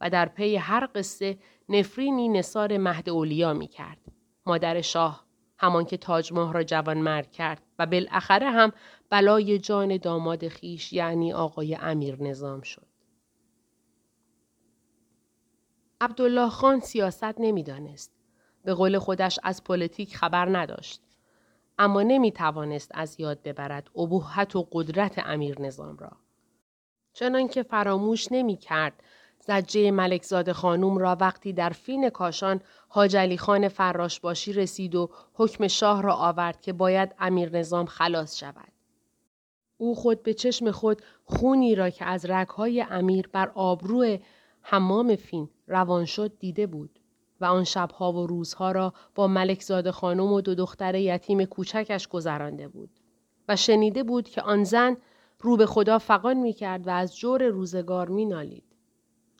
و 0.00 0.10
در 0.10 0.28
پی 0.28 0.56
هر 0.56 0.88
قصه 0.94 1.38
نفرینی 1.68 2.28
نصار 2.28 2.78
مهد 2.78 3.08
اولیا 3.08 3.52
می 3.52 3.68
کرد. 3.68 3.98
مادر 4.46 4.80
شاه 4.80 5.24
همان 5.62 5.84
که 5.84 5.96
تاج 5.96 6.32
ماه 6.32 6.52
را 6.52 6.62
جوان 6.62 6.98
مرگ 6.98 7.30
کرد 7.30 7.62
و 7.78 7.86
بالاخره 7.86 8.50
هم 8.50 8.72
بلای 9.10 9.58
جان 9.58 9.96
داماد 9.96 10.48
خیش 10.48 10.92
یعنی 10.92 11.32
آقای 11.32 11.74
امیر 11.74 12.22
نظام 12.22 12.60
شد. 12.60 12.86
عبدالله 16.00 16.48
خان 16.48 16.80
سیاست 16.80 17.40
نمی‌دانست. 17.40 18.12
به 18.64 18.74
قول 18.74 18.98
خودش 18.98 19.38
از 19.42 19.64
پلیتیک 19.64 20.16
خبر 20.16 20.58
نداشت. 20.58 21.02
اما 21.78 22.02
نمی 22.02 22.32
توانست 22.32 22.90
از 22.94 23.20
یاد 23.20 23.42
ببرد 23.42 23.90
ابهت 23.96 24.56
و 24.56 24.68
قدرت 24.72 25.18
امیر 25.18 25.60
نظام 25.60 25.96
را. 25.96 26.12
چنانکه 27.12 27.62
فراموش 27.62 28.32
نمی 28.32 28.56
کرد 28.56 29.02
ضجه 29.46 29.90
ملکزاده 29.90 30.52
خانوم 30.52 30.98
را 30.98 31.16
وقتی 31.20 31.52
در 31.52 31.70
فین 31.70 32.10
کاشان 32.10 32.60
حاج 32.88 33.36
خان 33.36 33.68
فراش 33.68 34.20
باشی 34.20 34.52
رسید 34.52 34.94
و 34.94 35.10
حکم 35.34 35.68
شاه 35.68 36.02
را 36.02 36.14
آورد 36.14 36.60
که 36.60 36.72
باید 36.72 37.14
امیر 37.18 37.58
نظام 37.58 37.86
خلاص 37.86 38.38
شود. 38.38 38.72
او 39.78 39.94
خود 39.94 40.22
به 40.22 40.34
چشم 40.34 40.70
خود 40.70 41.02
خونی 41.24 41.74
را 41.74 41.90
که 41.90 42.04
از 42.04 42.26
رگهای 42.26 42.82
امیر 42.90 43.28
بر 43.32 43.52
آبرو 43.54 44.16
حمام 44.62 45.16
فین 45.16 45.48
روان 45.66 46.04
شد 46.04 46.38
دیده 46.38 46.66
بود 46.66 46.98
و 47.40 47.44
آن 47.44 47.64
شبها 47.64 48.12
و 48.12 48.26
روزها 48.26 48.72
را 48.72 48.92
با 49.14 49.26
ملکزاد 49.26 49.90
خانم 49.90 50.32
و 50.32 50.40
دو 50.40 50.54
دختر 50.54 50.94
یتیم 50.94 51.44
کوچکش 51.44 52.08
گذرانده 52.08 52.68
بود 52.68 52.90
و 53.48 53.56
شنیده 53.56 54.02
بود 54.02 54.28
که 54.28 54.42
آن 54.42 54.64
زن 54.64 54.96
رو 55.40 55.56
به 55.56 55.66
خدا 55.66 55.98
فقان 55.98 56.36
می 56.36 56.52
کرد 56.52 56.86
و 56.86 56.90
از 56.90 57.16
جور 57.16 57.44
روزگار 57.44 58.08
می 58.08 58.24
نالید. 58.24 58.71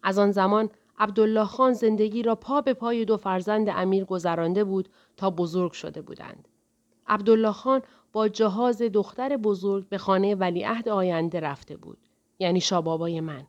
از 0.03 0.19
آن 0.19 0.31
زمان 0.31 0.71
عبدالله 0.99 1.45
خان 1.45 1.73
زندگی 1.73 2.23
را 2.23 2.35
پا 2.35 2.61
به 2.61 2.75
پای 2.75 3.05
دو 3.05 3.17
فرزند 3.17 3.69
امیر 3.69 4.05
گذرانده 4.05 4.65
بود 4.65 4.89
تا 5.17 5.31
بزرگ 5.31 5.73
شده 5.73 6.03
بودند. 6.03 6.49
عبدالله 7.07 7.53
خان 7.53 7.83
با 8.13 8.29
جهاز 8.29 8.83
دختر 8.83 9.37
بزرگ 9.37 9.89
به 9.89 9.99
خانه 9.99 10.35
ولیعهد 10.35 10.89
آینده 10.89 11.41
رفته 11.41 11.77
بود. 11.77 11.99
یعنی 12.39 12.61
شابابای 12.61 13.21
من. 13.21 13.47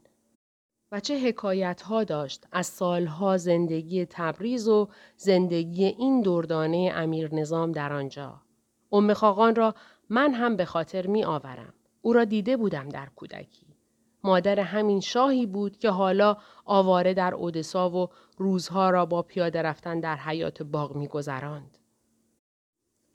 و 0.91 0.99
چه 0.99 1.19
حکایت 1.19 1.81
ها 1.81 2.03
داشت 2.03 2.45
از 2.51 2.67
سالها 2.67 3.37
زندگی 3.37 4.05
تبریز 4.05 4.67
و 4.67 4.87
زندگی 5.17 5.85
این 5.85 6.21
دردانه 6.21 6.91
امیر 6.95 7.35
نظام 7.35 7.71
در 7.71 7.93
آنجا. 7.93 8.41
ام 8.91 9.13
خاقان 9.13 9.55
را 9.55 9.75
من 10.09 10.33
هم 10.33 10.55
به 10.55 10.65
خاطر 10.65 11.07
می 11.07 11.23
آورم. 11.23 11.73
او 12.01 12.13
را 12.13 12.25
دیده 12.25 12.57
بودم 12.57 12.89
در 12.89 13.09
کودکی. 13.15 13.62
مادر 14.23 14.59
همین 14.59 14.99
شاهی 14.99 15.45
بود 15.45 15.77
که 15.77 15.89
حالا 15.89 16.37
آواره 16.65 17.13
در 17.13 17.35
اودسا 17.35 17.89
و 17.89 18.09
روزها 18.37 18.89
را 18.89 19.05
با 19.05 19.21
پیاده 19.21 19.61
رفتن 19.61 19.99
در 19.99 20.15
حیات 20.15 20.63
باغ 20.63 20.95
می 20.95 21.07
گذراند. 21.07 21.77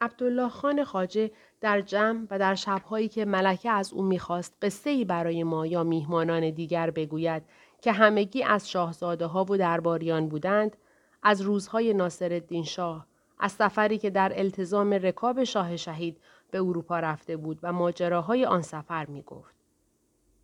عبدالله 0.01 0.49
خان 0.49 0.85
خاجه 0.85 1.31
در 1.61 1.81
جمع 1.81 2.27
و 2.31 2.39
در 2.39 2.55
شبهایی 2.55 3.09
که 3.09 3.25
ملکه 3.25 3.71
از 3.71 3.93
او 3.93 4.03
می‌خواست 4.03 4.57
قصه 4.63 4.91
ای 4.91 5.05
برای 5.05 5.43
ما 5.43 5.67
یا 5.67 5.85
میهمانان 5.85 6.51
دیگر 6.51 6.91
بگوید 6.91 7.43
که 7.83 7.93
همگی 7.93 8.43
از 8.43 8.71
شاهزاده 8.71 9.27
ها 9.27 9.45
و 9.45 9.57
درباریان 9.57 10.29
بودند 10.29 10.77
از 11.23 11.41
روزهای 11.41 11.95
ناصرالدین 11.95 12.65
شاه 12.65 13.07
از 13.39 13.53
سفری 13.53 13.99
که 13.99 14.11
در 14.11 14.33
التزام 14.37 14.93
رکاب 14.93 15.45
شاه 15.45 15.77
شهید 15.77 16.21
به 16.51 16.59
اروپا 16.59 16.99
رفته 17.01 17.37
بود 17.37 17.59
و 17.63 17.73
ماجراهای 17.73 18.45
آن 18.45 18.63
سفر 18.63 19.07
می 19.07 19.23
گفت. 19.23 19.58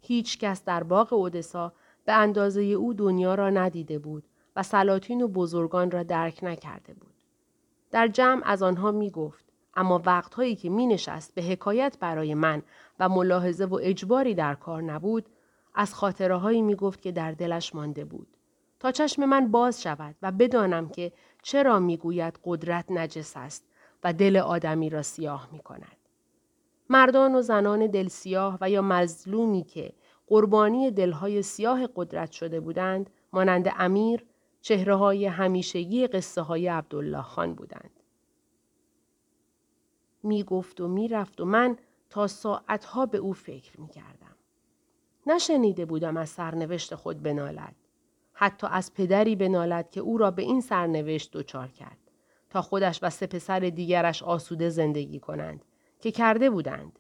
هیچ 0.06 0.38
کس 0.38 0.64
در 0.64 0.82
باغ 0.82 1.12
اودسا 1.12 1.72
به 2.04 2.12
اندازه 2.12 2.62
او 2.62 2.94
دنیا 2.94 3.34
را 3.34 3.50
ندیده 3.50 3.98
بود 3.98 4.24
و 4.56 4.62
سلاطین 4.62 5.22
و 5.22 5.28
بزرگان 5.28 5.90
را 5.90 6.02
درک 6.02 6.38
نکرده 6.42 6.94
بود. 6.94 7.14
در 7.90 8.08
جمع 8.08 8.42
از 8.44 8.62
آنها 8.62 8.92
می 8.92 9.10
گفت 9.10 9.44
اما 9.76 10.02
وقتهایی 10.06 10.56
که 10.56 10.70
می 10.70 10.86
نشست 10.86 11.34
به 11.34 11.42
حکایت 11.42 11.96
برای 12.00 12.34
من 12.34 12.62
و 13.00 13.08
ملاحظه 13.08 13.64
و 13.64 13.78
اجباری 13.82 14.34
در 14.34 14.54
کار 14.54 14.82
نبود 14.82 15.26
از 15.74 15.94
خاطره 15.94 16.36
هایی 16.36 16.62
می 16.62 16.74
گفت 16.74 17.02
که 17.02 17.12
در 17.12 17.32
دلش 17.32 17.74
مانده 17.74 18.04
بود. 18.04 18.28
تا 18.80 18.92
چشم 18.92 19.24
من 19.24 19.50
باز 19.50 19.82
شود 19.82 20.14
و 20.22 20.32
بدانم 20.32 20.88
که 20.88 21.12
چرا 21.42 21.78
می 21.78 21.96
گوید 21.96 22.38
قدرت 22.44 22.84
نجس 22.90 23.36
است 23.36 23.64
و 24.04 24.12
دل 24.12 24.36
آدمی 24.36 24.90
را 24.90 25.02
سیاه 25.02 25.48
می 25.52 25.58
کند. 25.58 25.96
مردان 26.94 27.34
و 27.34 27.42
زنان 27.42 27.86
دل 27.86 28.08
سیاه 28.08 28.58
و 28.60 28.70
یا 28.70 28.82
مظلومی 28.82 29.64
که 29.64 29.92
قربانی 30.26 30.90
دلهای 30.90 31.42
سیاه 31.42 31.88
قدرت 31.96 32.32
شده 32.32 32.60
بودند 32.60 33.10
مانند 33.32 33.72
امیر 33.76 34.24
چهره 34.60 34.94
های 34.94 35.26
همیشگی 35.26 36.06
قصه 36.06 36.42
های 36.42 36.68
عبدالله 36.68 37.22
خان 37.22 37.54
بودند. 37.54 38.00
می 40.22 40.44
گفت 40.44 40.80
و 40.80 40.88
می 40.88 41.08
رفت 41.08 41.40
و 41.40 41.44
من 41.44 41.76
تا 42.10 42.26
ساعتها 42.26 43.06
به 43.06 43.18
او 43.18 43.32
فکر 43.32 43.80
می 43.80 43.88
کردم. 43.88 44.36
نشنیده 45.26 45.84
بودم 45.84 46.16
از 46.16 46.28
سرنوشت 46.28 46.94
خود 46.94 47.22
بنالد. 47.22 47.74
حتی 48.32 48.66
از 48.70 48.94
پدری 48.94 49.36
بنالد 49.36 49.90
که 49.90 50.00
او 50.00 50.18
را 50.18 50.30
به 50.30 50.42
این 50.42 50.60
سرنوشت 50.60 51.32
دچار 51.32 51.68
کرد 51.68 51.98
تا 52.50 52.62
خودش 52.62 52.98
و 53.02 53.10
سه 53.10 53.26
پسر 53.26 53.60
دیگرش 53.60 54.22
آسوده 54.22 54.68
زندگی 54.68 55.20
کنند 55.20 55.64
که 56.04 56.10
کرده 56.10 56.50
بودند. 56.50 56.98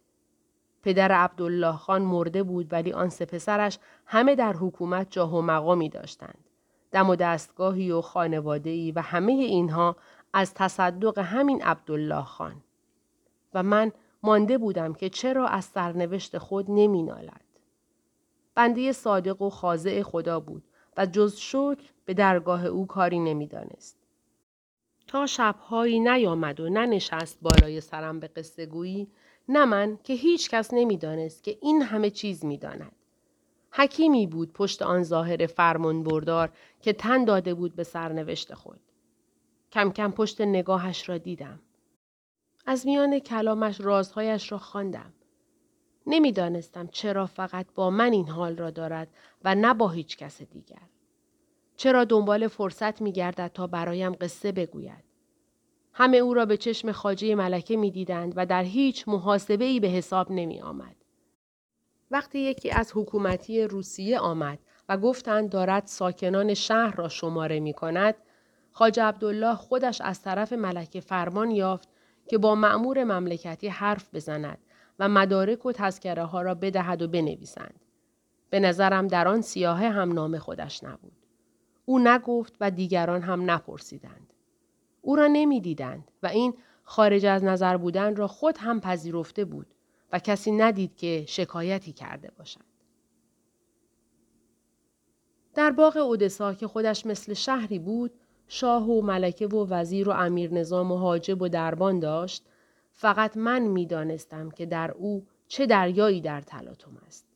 پدر 0.82 1.12
عبدالله 1.12 1.76
خان 1.76 2.02
مرده 2.02 2.42
بود 2.42 2.72
ولی 2.72 2.92
آن 2.92 3.08
سه 3.08 3.24
پسرش 3.24 3.78
همه 4.06 4.34
در 4.34 4.52
حکومت 4.52 5.10
جاه 5.10 5.34
و 5.36 5.42
مقامی 5.42 5.88
داشتند. 5.88 6.44
دم 6.92 7.10
و 7.10 7.16
دستگاهی 7.16 7.90
و 7.90 8.00
خانوادهی 8.00 8.92
و 8.92 9.00
همه 9.00 9.32
اینها 9.32 9.96
از 10.32 10.54
تصدق 10.54 11.18
همین 11.18 11.62
عبدالله 11.62 12.24
خان. 12.24 12.62
و 13.54 13.62
من 13.62 13.92
مانده 14.22 14.58
بودم 14.58 14.94
که 14.94 15.08
چرا 15.08 15.46
از 15.48 15.64
سرنوشت 15.64 16.38
خود 16.38 16.66
نمی 16.68 17.02
نالد. 17.02 17.44
بنده 18.54 18.92
صادق 18.92 19.42
و 19.42 19.50
خاضع 19.50 20.02
خدا 20.02 20.40
بود 20.40 20.64
و 20.96 21.06
جز 21.06 21.36
شکر 21.36 21.90
به 22.04 22.14
درگاه 22.14 22.66
او 22.66 22.86
کاری 22.86 23.18
نمی‌دانست. 23.18 24.03
تا 25.06 25.26
شبهایی 25.26 26.00
نیامد 26.00 26.60
و 26.60 26.68
ننشست 26.68 27.38
بالای 27.42 27.80
سرم 27.80 28.20
به 28.20 28.28
قصه 28.28 28.66
گویی 28.66 29.08
نه 29.48 29.64
من 29.64 29.98
که 30.04 30.12
هیچ 30.12 30.50
کس 30.50 30.74
نمی‌دانست 30.74 31.42
که 31.42 31.58
این 31.60 31.82
همه 31.82 32.10
چیز 32.10 32.44
می‌داند. 32.44 32.92
حکیمی 33.72 34.26
بود 34.26 34.52
پشت 34.52 34.82
آن 34.82 35.02
ظاهر 35.02 35.46
فرمان 35.46 36.02
بردار 36.02 36.52
که 36.82 36.92
تن 36.92 37.24
داده 37.24 37.54
بود 37.54 37.76
به 37.76 37.84
سرنوشت 37.84 38.54
خود. 38.54 38.80
کم 39.72 39.90
کم 39.90 40.10
پشت 40.10 40.40
نگاهش 40.40 41.08
را 41.08 41.18
دیدم. 41.18 41.60
از 42.66 42.86
میان 42.86 43.18
کلامش 43.18 43.80
رازهایش 43.80 44.52
را 44.52 44.58
خواندم. 44.58 45.12
نمی‌دانستم 46.06 46.86
چرا 46.86 47.26
فقط 47.26 47.66
با 47.74 47.90
من 47.90 48.12
این 48.12 48.28
حال 48.28 48.56
را 48.56 48.70
دارد 48.70 49.08
و 49.44 49.54
نه 49.54 49.74
با 49.74 49.88
هیچ 49.88 50.16
کس 50.16 50.42
دیگر. 50.42 50.82
چرا 51.76 52.04
دنبال 52.04 52.48
فرصت 52.48 53.02
می 53.02 53.12
گردد 53.12 53.50
تا 53.54 53.66
برایم 53.66 54.12
قصه 54.12 54.52
بگوید. 54.52 55.04
همه 55.92 56.16
او 56.16 56.34
را 56.34 56.46
به 56.46 56.56
چشم 56.56 56.92
خاجه 56.92 57.34
ملکه 57.34 57.76
می 57.76 57.90
دیدند 57.90 58.32
و 58.36 58.46
در 58.46 58.62
هیچ 58.62 59.08
محاسبه 59.08 59.64
ای 59.64 59.80
به 59.80 59.88
حساب 59.88 60.32
نمی 60.32 60.60
آمد. 60.60 60.96
وقتی 62.10 62.38
یکی 62.38 62.70
از 62.70 62.92
حکومتی 62.94 63.62
روسیه 63.62 64.18
آمد 64.18 64.58
و 64.88 64.98
گفتند 64.98 65.50
دارد 65.50 65.86
ساکنان 65.86 66.54
شهر 66.54 66.96
را 66.96 67.08
شماره 67.08 67.60
می 67.60 67.72
کند، 67.72 68.14
خاج 68.72 69.00
عبدالله 69.00 69.54
خودش 69.54 70.00
از 70.00 70.22
طرف 70.22 70.52
ملکه 70.52 71.00
فرمان 71.00 71.50
یافت 71.50 71.88
که 72.28 72.38
با 72.38 72.54
معمور 72.54 73.04
مملکتی 73.04 73.68
حرف 73.68 74.14
بزند 74.14 74.58
و 74.98 75.08
مدارک 75.08 75.66
و 75.66 75.72
تذکره 75.72 76.24
ها 76.24 76.42
را 76.42 76.54
بدهد 76.54 77.02
و 77.02 77.08
بنویسند. 77.08 77.80
به 78.50 78.60
نظرم 78.60 79.06
در 79.06 79.28
آن 79.28 79.40
سیاهه 79.40 79.88
هم 79.88 80.12
نام 80.12 80.38
خودش 80.38 80.84
نبود. 80.84 81.23
او 81.84 81.98
نگفت 81.98 82.56
و 82.60 82.70
دیگران 82.70 83.22
هم 83.22 83.50
نپرسیدند. 83.50 84.32
او 85.02 85.16
را 85.16 85.26
نمی‌دیدند 85.26 86.10
و 86.22 86.26
این 86.26 86.54
خارج 86.84 87.26
از 87.26 87.44
نظر 87.44 87.76
بودن 87.76 88.16
را 88.16 88.28
خود 88.28 88.58
هم 88.58 88.80
پذیرفته 88.80 89.44
بود 89.44 89.66
و 90.12 90.18
کسی 90.18 90.52
ندید 90.52 90.96
که 90.96 91.24
شکایتی 91.28 91.92
کرده 91.92 92.30
باشد. 92.38 92.60
در 95.54 95.70
باغ 95.70 95.96
اودسا 95.96 96.54
که 96.54 96.66
خودش 96.66 97.06
مثل 97.06 97.34
شهری 97.34 97.78
بود، 97.78 98.12
شاه 98.48 98.90
و 98.90 99.02
ملکه 99.02 99.46
و 99.46 99.66
وزیر 99.70 100.08
و 100.08 100.12
امیر 100.12 100.52
نظام 100.52 100.92
و 100.92 100.96
حاجب 100.96 101.42
و 101.42 101.48
دربان 101.48 102.00
داشت، 102.00 102.44
فقط 102.90 103.36
من 103.36 103.62
می 103.62 103.86
دانستم 103.86 104.50
که 104.50 104.66
در 104.66 104.90
او 104.90 105.26
چه 105.48 105.66
دریایی 105.66 106.20
در 106.20 106.40
تلاطم 106.40 106.98
است. 107.06 107.26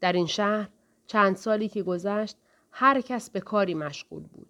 در 0.00 0.12
این 0.12 0.26
شهر 0.26 0.68
چند 1.06 1.36
سالی 1.36 1.68
که 1.68 1.82
گذشت 1.82 2.36
هر 2.78 3.00
کس 3.00 3.30
به 3.30 3.40
کاری 3.40 3.74
مشغول 3.74 4.22
بود. 4.22 4.48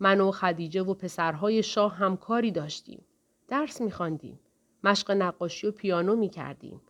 من 0.00 0.20
و 0.20 0.30
خدیجه 0.30 0.82
و 0.82 0.94
پسرهای 0.94 1.62
شاه 1.62 1.94
هم 1.94 2.16
کاری 2.16 2.50
داشتیم. 2.50 3.04
درس 3.48 3.80
میخواندیم. 3.80 4.40
مشق 4.84 5.10
نقاشی 5.10 5.66
و 5.66 5.72
پیانو 5.72 6.16
می 6.16 6.28
کردیم. 6.28 6.80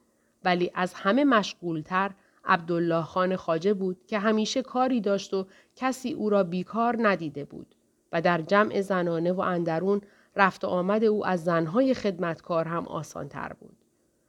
ولی 0.44 0.70
از 0.74 0.94
همه 0.94 1.24
مشغولتر 1.24 2.10
عبدالله 2.44 3.02
خان 3.02 3.36
خاجه 3.36 3.74
بود 3.74 4.06
که 4.06 4.18
همیشه 4.18 4.62
کاری 4.62 5.00
داشت 5.00 5.34
و 5.34 5.46
کسی 5.76 6.12
او 6.12 6.30
را 6.30 6.44
بیکار 6.44 6.96
ندیده 7.00 7.44
بود 7.44 7.74
و 8.12 8.22
در 8.22 8.40
جمع 8.40 8.80
زنانه 8.80 9.32
و 9.32 9.40
اندرون 9.40 10.00
رفت 10.36 10.64
آمد 10.64 11.04
او 11.04 11.26
از 11.26 11.44
زنهای 11.44 11.94
خدمتکار 11.94 12.68
هم 12.68 12.88
آسانتر 12.88 13.52
بود. 13.52 13.76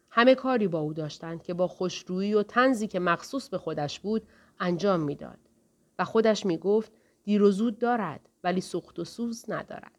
همه 0.10 0.36
کاری 0.36 0.68
با 0.68 0.80
او 0.80 0.94
داشتند 0.94 1.44
که 1.44 1.54
با 1.54 1.68
خوشرویی 1.68 2.34
و 2.34 2.44
تنزی 2.44 2.88
که 2.88 3.00
مخصوص 3.00 3.50
به 3.50 3.58
خودش 3.58 4.00
بود 4.00 4.28
انجام 4.60 5.00
می‌داد 5.00 5.51
خودش 6.04 6.46
می 6.46 6.58
گفت 6.58 6.92
دیر 7.24 7.44
و 7.44 7.52
زود 7.52 7.80
دارد 7.80 8.30
ولی 8.44 8.62
سخت 8.62 9.00
و 9.00 9.06
سوز 9.06 9.46
ندارد. 9.50 9.92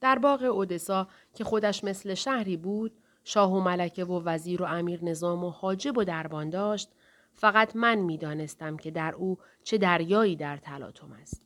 در 0.00 0.18
باغ 0.18 0.42
اودسا 0.42 1.08
که 1.34 1.44
خودش 1.44 1.84
مثل 1.84 2.14
شهری 2.14 2.56
بود 2.56 2.92
شاه 3.24 3.52
و 3.52 3.60
ملکه 3.60 4.04
و 4.04 4.22
وزیر 4.24 4.62
و 4.62 4.64
امیر 4.64 5.04
نظام 5.04 5.44
و 5.44 5.50
حاجب 5.50 5.98
و 5.98 6.04
دربان 6.04 6.50
داشت 6.50 6.90
فقط 7.34 7.76
من 7.76 7.94
می 7.94 8.18
دانستم 8.18 8.76
که 8.76 8.90
در 8.90 9.14
او 9.14 9.38
چه 9.62 9.78
دریایی 9.78 10.36
در 10.36 10.56
تلاطم 10.56 11.12
است. 11.12 11.42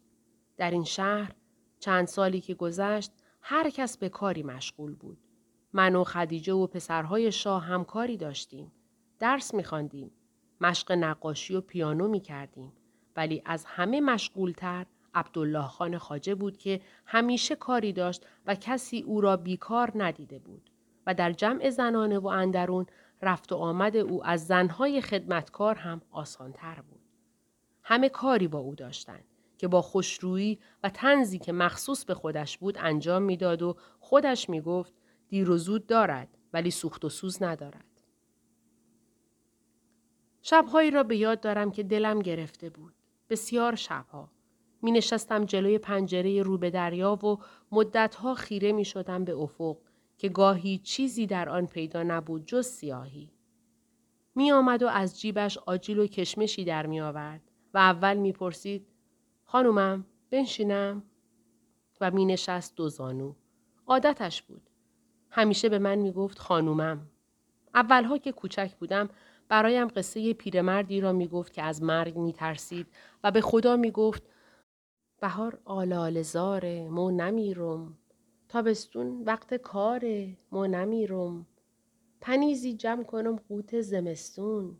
در 0.56 0.70
این 0.70 0.84
شهر 0.84 1.34
چند 1.78 2.06
سالی 2.06 2.40
که 2.40 2.54
گذشت 2.54 3.12
هر 3.40 3.70
کس 3.70 3.98
به 3.98 4.08
کاری 4.08 4.42
مشغول 4.42 4.94
بود. 4.94 5.18
من 5.72 5.96
و 5.96 6.04
خدیجه 6.04 6.52
و 6.52 6.66
پسرهای 6.66 7.32
شاه 7.32 7.64
هم 7.64 7.84
کاری 7.84 8.16
داشتیم. 8.16 8.72
درس 9.18 9.54
میخواندیم. 9.54 10.10
مشق 10.60 10.92
نقاشی 10.92 11.54
و 11.54 11.60
پیانو 11.60 12.08
می 12.08 12.20
کردیم. 12.20 12.72
ولی 13.16 13.42
از 13.44 13.64
همه 13.64 14.00
مشغولتر 14.00 14.86
عبدالله 15.14 15.66
خان 15.66 15.98
خاجه 15.98 16.34
بود 16.34 16.56
که 16.56 16.80
همیشه 17.06 17.56
کاری 17.56 17.92
داشت 17.92 18.26
و 18.46 18.54
کسی 18.54 19.00
او 19.00 19.20
را 19.20 19.36
بیکار 19.36 19.92
ندیده 19.94 20.38
بود. 20.38 20.70
و 21.06 21.14
در 21.14 21.32
جمع 21.32 21.70
زنانه 21.70 22.18
و 22.18 22.26
اندرون 22.26 22.86
رفت 23.22 23.52
و 23.52 23.56
آمد 23.56 23.96
او 23.96 24.26
از 24.26 24.46
زنهای 24.46 25.00
خدمتکار 25.00 25.74
هم 25.74 26.02
آسانتر 26.10 26.74
بود. 26.74 27.00
همه 27.82 28.08
کاری 28.08 28.48
با 28.48 28.58
او 28.58 28.74
داشتند 28.74 29.24
که 29.58 29.68
با 29.68 29.82
خوشرویی 29.82 30.58
و 30.82 30.90
تنزی 30.90 31.38
که 31.38 31.52
مخصوص 31.52 32.04
به 32.04 32.14
خودش 32.14 32.58
بود 32.58 32.78
انجام 32.78 33.22
می‌داد 33.22 33.62
و 33.62 33.76
خودش 34.00 34.50
می‌گفت 34.50 34.92
دیر 35.28 35.50
و 35.50 35.56
زود 35.56 35.86
دارد 35.86 36.28
ولی 36.52 36.70
سوخت 36.70 37.04
و 37.04 37.08
سوز 37.08 37.42
ندارد. 37.42 37.93
شبهایی 40.46 40.90
را 40.90 41.02
به 41.02 41.16
یاد 41.16 41.40
دارم 41.40 41.70
که 41.70 41.82
دلم 41.82 42.18
گرفته 42.18 42.70
بود. 42.70 42.94
بسیار 43.30 43.74
شبها. 43.74 44.30
می 44.82 44.92
نشستم 44.92 45.44
جلوی 45.44 45.78
پنجره 45.78 46.42
رو 46.42 46.58
به 46.58 46.70
دریا 46.70 47.26
و 47.26 47.38
مدتها 47.72 48.34
خیره 48.34 48.72
می 48.72 48.84
شدم 48.84 49.24
به 49.24 49.32
افق 49.32 49.76
که 50.18 50.28
گاهی 50.28 50.78
چیزی 50.78 51.26
در 51.26 51.48
آن 51.48 51.66
پیدا 51.66 52.02
نبود 52.02 52.46
جز 52.46 52.66
سیاهی. 52.66 53.30
می 54.34 54.52
آمد 54.52 54.82
و 54.82 54.88
از 54.88 55.20
جیبش 55.20 55.58
آجیل 55.58 55.98
و 55.98 56.06
کشمشی 56.06 56.64
در 56.64 56.86
می 56.86 57.00
آورد 57.00 57.42
و 57.74 57.78
اول 57.78 58.16
می 58.16 58.32
پرسید 58.32 58.86
خانومم 59.44 60.06
بنشینم 60.30 61.02
و 62.00 62.10
می 62.10 62.24
نشست 62.24 62.76
دو 62.76 62.88
زانو. 62.88 63.34
عادتش 63.86 64.42
بود. 64.42 64.70
همیشه 65.30 65.68
به 65.68 65.78
من 65.78 65.94
می 65.94 66.12
گفت 66.12 66.38
خانومم. 66.38 67.06
اولها 67.74 68.18
که 68.18 68.32
کوچک 68.32 68.74
بودم 68.74 69.08
برایم 69.54 69.88
قصه 69.88 70.32
پیرمردی 70.32 71.00
را 71.00 71.12
می 71.12 71.28
گفت 71.28 71.52
که 71.52 71.62
از 71.62 71.82
مرگ 71.82 72.18
می 72.18 72.32
ترسید 72.32 72.86
و 73.24 73.30
به 73.30 73.40
خدا 73.40 73.76
می 73.76 73.90
گفت 73.90 74.22
بهار 75.20 75.58
آلال 75.64 76.22
زاره 76.22 76.88
مو 76.88 77.10
نمیرم. 77.10 77.98
تابستون 78.48 79.22
وقت 79.22 79.54
کاره 79.54 80.36
ما 80.52 80.66
نمیرم. 80.66 81.46
پنیزی 82.20 82.74
جمع 82.74 83.02
کنم 83.04 83.36
قوت 83.36 83.80
زمستون. 83.80 84.78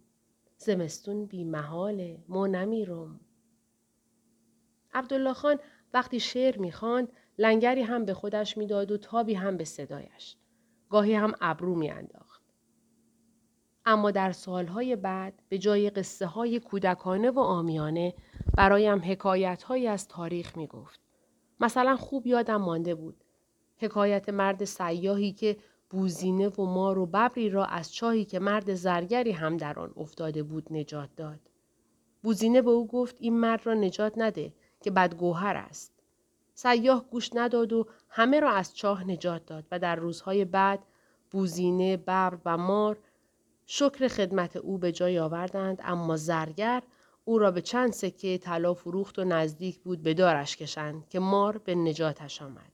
زمستون 0.56 1.26
بی 1.26 1.44
محاله 1.44 2.24
ما 2.28 2.46
نمیرم. 2.46 3.20
عبدالله 4.94 5.32
خان 5.32 5.58
وقتی 5.94 6.20
شعر 6.20 6.58
می‌خواند 6.58 7.12
لنگری 7.38 7.82
هم 7.82 8.04
به 8.04 8.14
خودش 8.14 8.58
می‌داد 8.58 8.90
و 8.90 8.96
تابی 8.96 9.34
هم 9.34 9.56
به 9.56 9.64
صدایش. 9.64 10.36
گاهی 10.90 11.14
هم 11.14 11.32
ابرو 11.40 11.74
میانداخت. 11.74 12.23
اما 13.86 14.10
در 14.10 14.32
سالهای 14.32 14.96
بعد 14.96 15.42
به 15.48 15.58
جای 15.58 15.90
قصه 15.90 16.26
های 16.26 16.60
کودکانه 16.60 17.30
و 17.30 17.38
آمیانه 17.38 18.14
برایم 18.56 19.02
حکایت 19.04 19.70
از 19.70 20.08
تاریخ 20.08 20.56
می 20.56 20.66
گفت. 20.66 21.00
مثلا 21.60 21.96
خوب 21.96 22.26
یادم 22.26 22.56
مانده 22.56 22.94
بود. 22.94 23.24
حکایت 23.76 24.28
مرد 24.28 24.64
سیاهی 24.64 25.32
که 25.32 25.56
بوزینه 25.90 26.48
و 26.48 26.64
مار 26.64 26.98
و 26.98 27.06
ببری 27.06 27.50
را 27.50 27.64
از 27.64 27.94
چاهی 27.94 28.24
که 28.24 28.38
مرد 28.38 28.74
زرگری 28.74 29.32
هم 29.32 29.56
در 29.56 29.78
آن 29.78 29.92
افتاده 29.96 30.42
بود 30.42 30.66
نجات 30.70 31.08
داد. 31.16 31.40
بوزینه 32.22 32.62
به 32.62 32.70
او 32.70 32.86
گفت 32.86 33.16
این 33.20 33.40
مرد 33.40 33.66
را 33.66 33.74
نجات 33.74 34.12
نده 34.16 34.52
که 34.80 34.90
بدگوهر 34.90 35.56
است. 35.56 35.92
سیاه 36.54 37.04
گوش 37.10 37.30
نداد 37.34 37.72
و 37.72 37.86
همه 38.08 38.40
را 38.40 38.50
از 38.50 38.76
چاه 38.76 39.04
نجات 39.04 39.46
داد 39.46 39.64
و 39.70 39.78
در 39.78 39.96
روزهای 39.96 40.44
بعد 40.44 40.86
بوزینه، 41.30 41.96
ببر 41.96 42.38
و 42.44 42.56
مار 42.56 42.98
شکر 43.66 44.08
خدمت 44.08 44.56
او 44.56 44.78
به 44.78 44.92
جای 44.92 45.18
آوردند 45.18 45.80
اما 45.84 46.16
زرگر 46.16 46.82
او 47.24 47.38
را 47.38 47.50
به 47.50 47.60
چند 47.60 47.92
سکه 47.92 48.38
طلا 48.38 48.74
فروخت 48.74 49.18
و 49.18 49.24
نزدیک 49.24 49.80
بود 49.80 50.02
به 50.02 50.14
دارش 50.14 50.56
کشند 50.56 51.08
که 51.08 51.18
مار 51.18 51.58
به 51.58 51.74
نجاتش 51.74 52.42
آمد. 52.42 52.72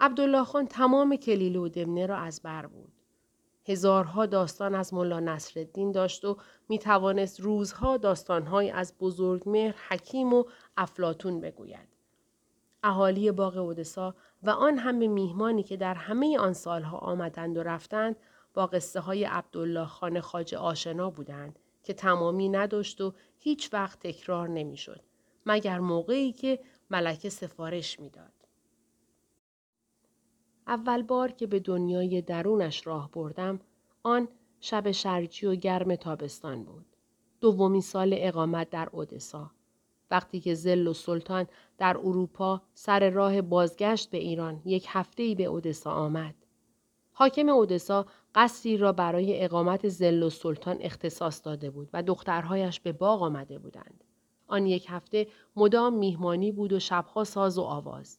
عبدالله 0.00 0.44
خان 0.44 0.66
تمام 0.66 1.16
کلیل 1.16 1.56
و 1.56 1.68
دمنه 1.68 2.06
را 2.06 2.16
از 2.16 2.42
بر 2.42 2.66
بود. 2.66 2.92
هزارها 3.68 4.26
داستان 4.26 4.74
از 4.74 4.94
ملا 4.94 5.20
نصرالدین 5.20 5.92
داشت 5.92 6.24
و 6.24 6.36
می 6.68 6.78
توانست 6.78 7.40
روزها 7.40 7.96
داستانهای 7.96 8.70
از 8.70 8.94
بزرگمهر 9.00 9.74
حکیم 9.88 10.32
و 10.32 10.44
افلاتون 10.76 11.40
بگوید. 11.40 11.88
اهالی 12.82 13.32
باغ 13.32 13.56
اودسا 13.56 14.14
و 14.42 14.50
آن 14.50 14.78
همه 14.78 15.08
میهمانی 15.08 15.62
که 15.62 15.76
در 15.76 15.94
همه 15.94 16.38
آن 16.38 16.52
سالها 16.52 16.98
آمدند 16.98 17.56
و 17.56 17.62
رفتند 17.62 18.16
با 18.54 18.66
قصه 18.66 19.00
های 19.00 19.24
عبدالله 19.24 19.86
خان 19.86 20.20
خاجه 20.20 20.58
آشنا 20.58 21.10
بودند 21.10 21.58
که 21.82 21.92
تمامی 21.92 22.48
نداشت 22.48 23.00
و 23.00 23.14
هیچ 23.38 23.72
وقت 23.72 24.00
تکرار 24.00 24.48
نمی‌شد 24.48 25.00
مگر 25.46 25.78
موقعی 25.78 26.32
که 26.32 26.60
ملکه 26.90 27.28
سفارش 27.28 28.00
می‌داد. 28.00 28.32
اول 30.66 31.02
بار 31.02 31.30
که 31.30 31.46
به 31.46 31.60
دنیای 31.60 32.22
درونش 32.22 32.86
راه 32.86 33.10
بردم 33.10 33.60
آن 34.02 34.28
شب 34.60 34.90
شرجی 34.90 35.46
و 35.46 35.54
گرم 35.54 35.96
تابستان 35.96 36.64
بود. 36.64 36.86
دومین 37.40 37.80
سال 37.80 38.14
اقامت 38.16 38.70
در 38.70 38.88
اودسا. 38.92 39.50
وقتی 40.10 40.40
که 40.40 40.54
زل 40.54 40.86
و 40.86 40.92
سلطان 40.92 41.46
در 41.78 41.96
اروپا 41.98 42.62
سر 42.74 43.10
راه 43.10 43.42
بازگشت 43.42 44.10
به 44.10 44.18
ایران 44.18 44.62
یک 44.64 44.86
هفته 44.88 45.22
ای 45.22 45.34
به 45.34 45.44
اودسا 45.44 45.90
آمد. 45.90 46.34
حاکم 47.18 47.48
اودسا 47.48 48.06
قصری 48.34 48.76
را 48.76 48.92
برای 48.92 49.44
اقامت 49.44 49.88
زل 49.88 50.22
و 50.22 50.30
سلطان 50.30 50.76
اختصاص 50.80 51.40
داده 51.44 51.70
بود 51.70 51.88
و 51.92 52.02
دخترهایش 52.02 52.80
به 52.80 52.92
باغ 52.92 53.22
آمده 53.22 53.58
بودند. 53.58 54.04
آن 54.46 54.66
یک 54.66 54.86
هفته 54.88 55.26
مدام 55.56 55.94
میهمانی 55.94 56.52
بود 56.52 56.72
و 56.72 56.78
شبها 56.78 57.24
ساز 57.24 57.58
و 57.58 57.62
آواز. 57.62 58.18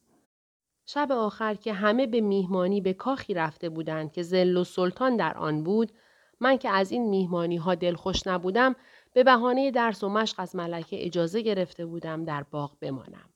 شب 0.86 1.12
آخر 1.12 1.54
که 1.54 1.72
همه 1.72 2.06
به 2.06 2.20
میهمانی 2.20 2.80
به 2.80 2.92
کاخی 2.92 3.34
رفته 3.34 3.68
بودند 3.68 4.12
که 4.12 4.22
زل 4.22 4.56
و 4.56 4.64
سلطان 4.64 5.16
در 5.16 5.38
آن 5.38 5.64
بود 5.64 5.92
من 6.40 6.56
که 6.56 6.70
از 6.70 6.90
این 6.90 7.08
میهمانی 7.08 7.56
ها 7.56 7.74
دلخوش 7.74 8.26
نبودم 8.26 8.76
به 9.12 9.24
بهانه 9.24 9.70
درس 9.70 10.04
و 10.04 10.08
مشق 10.08 10.40
از 10.40 10.56
ملکه 10.56 11.06
اجازه 11.06 11.42
گرفته 11.42 11.86
بودم 11.86 12.24
در 12.24 12.42
باغ 12.42 12.76
بمانم. 12.80 13.30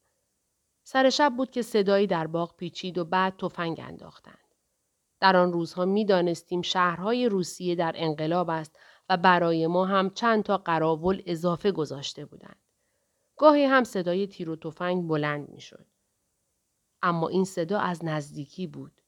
سر 0.83 1.11
شب 1.11 1.33
بود 1.37 1.51
که 1.51 1.63
صدایی 1.63 2.07
در 2.07 2.27
باغ 2.27 2.57
پیچید 2.57 2.99
و 2.99 3.05
بعد 3.05 3.37
تفنگ 3.37 3.81
انداختند. 3.85 4.44
در 5.25 5.37
آن 5.37 5.53
روزها 5.53 5.85
می 5.85 6.05
دانستیم 6.05 6.63
شهرهای 6.63 7.29
روسیه 7.29 7.75
در 7.75 7.93
انقلاب 7.97 8.51
است 8.51 8.79
و 9.09 9.17
برای 9.17 9.67
ما 9.67 9.85
هم 9.85 10.11
چند 10.11 10.43
تا 10.43 10.59
قراول 10.59 11.23
اضافه 11.27 11.73
گذاشته 11.73 12.25
بودند. 12.25 12.59
گاهی 13.37 13.65
هم 13.65 13.85
صدای 13.85 14.27
تیر 14.27 14.51
و 14.51 14.57
تفنگ 14.57 15.09
بلند 15.09 15.49
می 15.49 15.61
شد. 15.61 15.87
اما 17.03 17.29
این 17.29 17.45
صدا 17.45 17.79
از 17.79 18.05
نزدیکی 18.05 18.67
بود. 18.67 19.01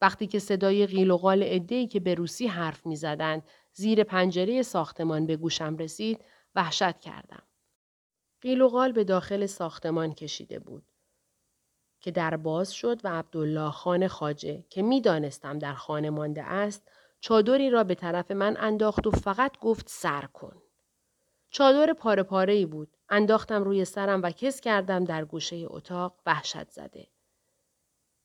وقتی 0.00 0.26
که 0.26 0.38
صدای 0.38 0.86
قیل 0.86 1.10
و 1.10 1.16
قال 1.16 1.58
که 1.86 2.00
به 2.00 2.14
روسی 2.14 2.46
حرف 2.46 2.86
می‌زدند 2.86 3.42
زیر 3.72 4.04
پنجره 4.04 4.62
ساختمان 4.62 5.26
به 5.26 5.36
گوشم 5.36 5.76
رسید 5.76 6.24
وحشت 6.54 7.00
کردم. 7.00 7.42
قیل 8.40 8.60
و 8.60 8.68
قال 8.68 8.92
به 8.92 9.04
داخل 9.04 9.46
ساختمان 9.46 10.14
کشیده 10.14 10.58
بود. 10.58 10.91
که 12.02 12.10
در 12.10 12.36
باز 12.36 12.72
شد 12.72 13.00
و 13.04 13.08
عبدالله 13.08 13.70
خان 13.70 14.08
خاجه 14.08 14.64
که 14.70 14.82
می‌دانستم 14.82 15.58
در 15.58 15.74
خانه 15.74 16.10
مانده 16.10 16.42
است 16.42 16.88
چادری 17.20 17.70
را 17.70 17.84
به 17.84 17.94
طرف 17.94 18.30
من 18.30 18.56
انداخت 18.60 19.06
و 19.06 19.10
فقط 19.10 19.58
گفت 19.58 19.88
سر 19.88 20.22
کن. 20.22 20.62
چادر 21.50 21.92
پاره 21.92 22.22
پاره 22.22 22.52
ای 22.52 22.66
بود. 22.66 22.96
انداختم 23.08 23.64
روی 23.64 23.84
سرم 23.84 24.22
و 24.22 24.30
کس 24.30 24.60
کردم 24.60 25.04
در 25.04 25.24
گوشه 25.24 25.66
اتاق 25.68 26.20
وحشت 26.26 26.70
زده. 26.70 27.08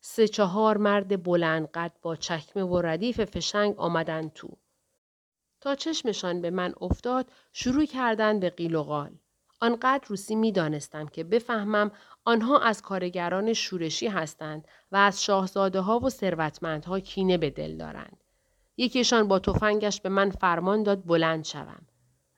سه 0.01 0.27
چهار 0.27 0.77
مرد 0.77 1.23
بلند 1.23 1.71
قد 1.71 1.93
با 2.01 2.15
چکمه 2.15 2.63
و 2.63 2.81
ردیف 2.81 3.25
فشنگ 3.25 3.79
آمدن 3.79 4.29
تو. 4.29 4.57
تا 5.61 5.75
چشمشان 5.75 6.41
به 6.41 6.49
من 6.49 6.73
افتاد 6.81 7.31
شروع 7.53 7.85
کردن 7.85 8.39
به 8.39 8.49
قیل 8.49 8.75
و 8.75 8.83
قال. 8.83 9.11
آنقدر 9.59 10.07
روسی 10.07 10.35
می 10.35 10.51
دانستم 10.51 11.07
که 11.07 11.23
بفهمم 11.23 11.91
آنها 12.25 12.59
از 12.59 12.81
کارگران 12.81 13.53
شورشی 13.53 14.07
هستند 14.07 14.67
و 14.91 14.97
از 14.97 15.23
شاهزاده 15.23 15.79
ها 15.79 15.99
و 15.99 16.09
ثروتمندها 16.09 16.99
کینه 16.99 17.37
به 17.37 17.49
دل 17.49 17.77
دارند. 17.77 18.23
یکیشان 18.77 19.27
با 19.27 19.39
تفنگش 19.39 20.01
به 20.01 20.09
من 20.09 20.29
فرمان 20.29 20.83
داد 20.83 21.05
بلند 21.05 21.45
شوم. 21.45 21.87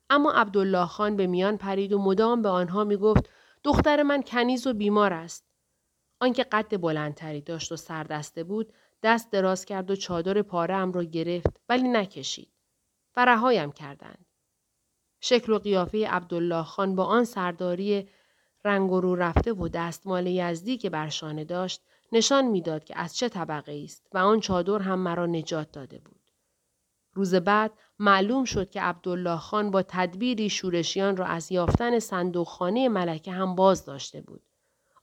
اما 0.10 0.32
عبدالله 0.32 0.86
خان 0.86 1.16
به 1.16 1.28
میان 1.28 1.58
پرید 1.58 1.94
و 1.94 2.00
مدام 2.02 2.42
به 2.42 2.50
آنها 2.50 2.84
می 2.84 2.98
گفت 2.98 3.30
دختر 3.64 4.04
من 4.04 4.22
کنیز 4.22 4.68
و 4.68 4.74
بیمار 4.74 5.14
است. 5.14 5.46
آنکه 6.20 6.44
قد 6.44 6.82
بلندتری 6.82 7.42
داشت 7.42 7.72
و 7.72 7.76
سردسته 7.76 8.44
بود 8.44 8.74
دست 9.04 9.32
دراز 9.32 9.66
کرد 9.66 9.92
و 9.92 9.96
چادر 9.96 10.42
پاره 10.42 10.76
ام 10.76 10.92
را 10.92 11.04
گرفت 11.04 11.60
ولی 11.70 11.88
نکشید. 11.88 12.52
فرهایم 13.12 13.72
کردند. 13.72 14.26
شکل 15.22 15.54
و 15.54 15.60
قیافه 15.60 16.08
عبدالله 16.08 16.64
خان 16.64 16.96
با 16.96 17.06
آن 17.06 17.24
سرداری 17.24 18.10
رنگ 18.66 18.92
و 18.92 19.02
رو 19.02 19.16
رفته 19.16 19.54
و 19.54 19.68
دستمال 19.68 20.28
یزدی 20.28 20.78
که 20.78 20.90
بر 20.90 21.10
شانه 21.10 21.44
داشت 21.44 21.82
نشان 22.12 22.46
می‌داد 22.46 22.84
که 22.84 23.00
از 23.00 23.18
چه 23.18 23.30
طبقه 23.30 23.82
است 23.84 24.08
و 24.14 24.18
آن 24.18 24.40
چادر 24.40 24.80
هم 24.80 25.00
مرا 25.00 25.26
نجات 25.26 25.72
داده 25.72 26.00
بود. 26.00 26.20
روز 27.14 27.36
بعد 27.36 27.74
معلوم 28.00 28.46
شد 28.46 28.70
که 28.70 28.82
عبدالله 28.82 29.38
خان 29.38 29.72
با 29.72 29.84
تدبیری 29.84 30.50
شورشیان 30.50 31.18
را 31.18 31.26
از 31.26 31.52
یافتن 31.52 32.00
صندوقخانه 32.00 32.90
ملکه 32.90 33.32
هم 33.32 33.56
باز 33.56 33.86
داشته 33.86 34.22
بود. 34.22 34.44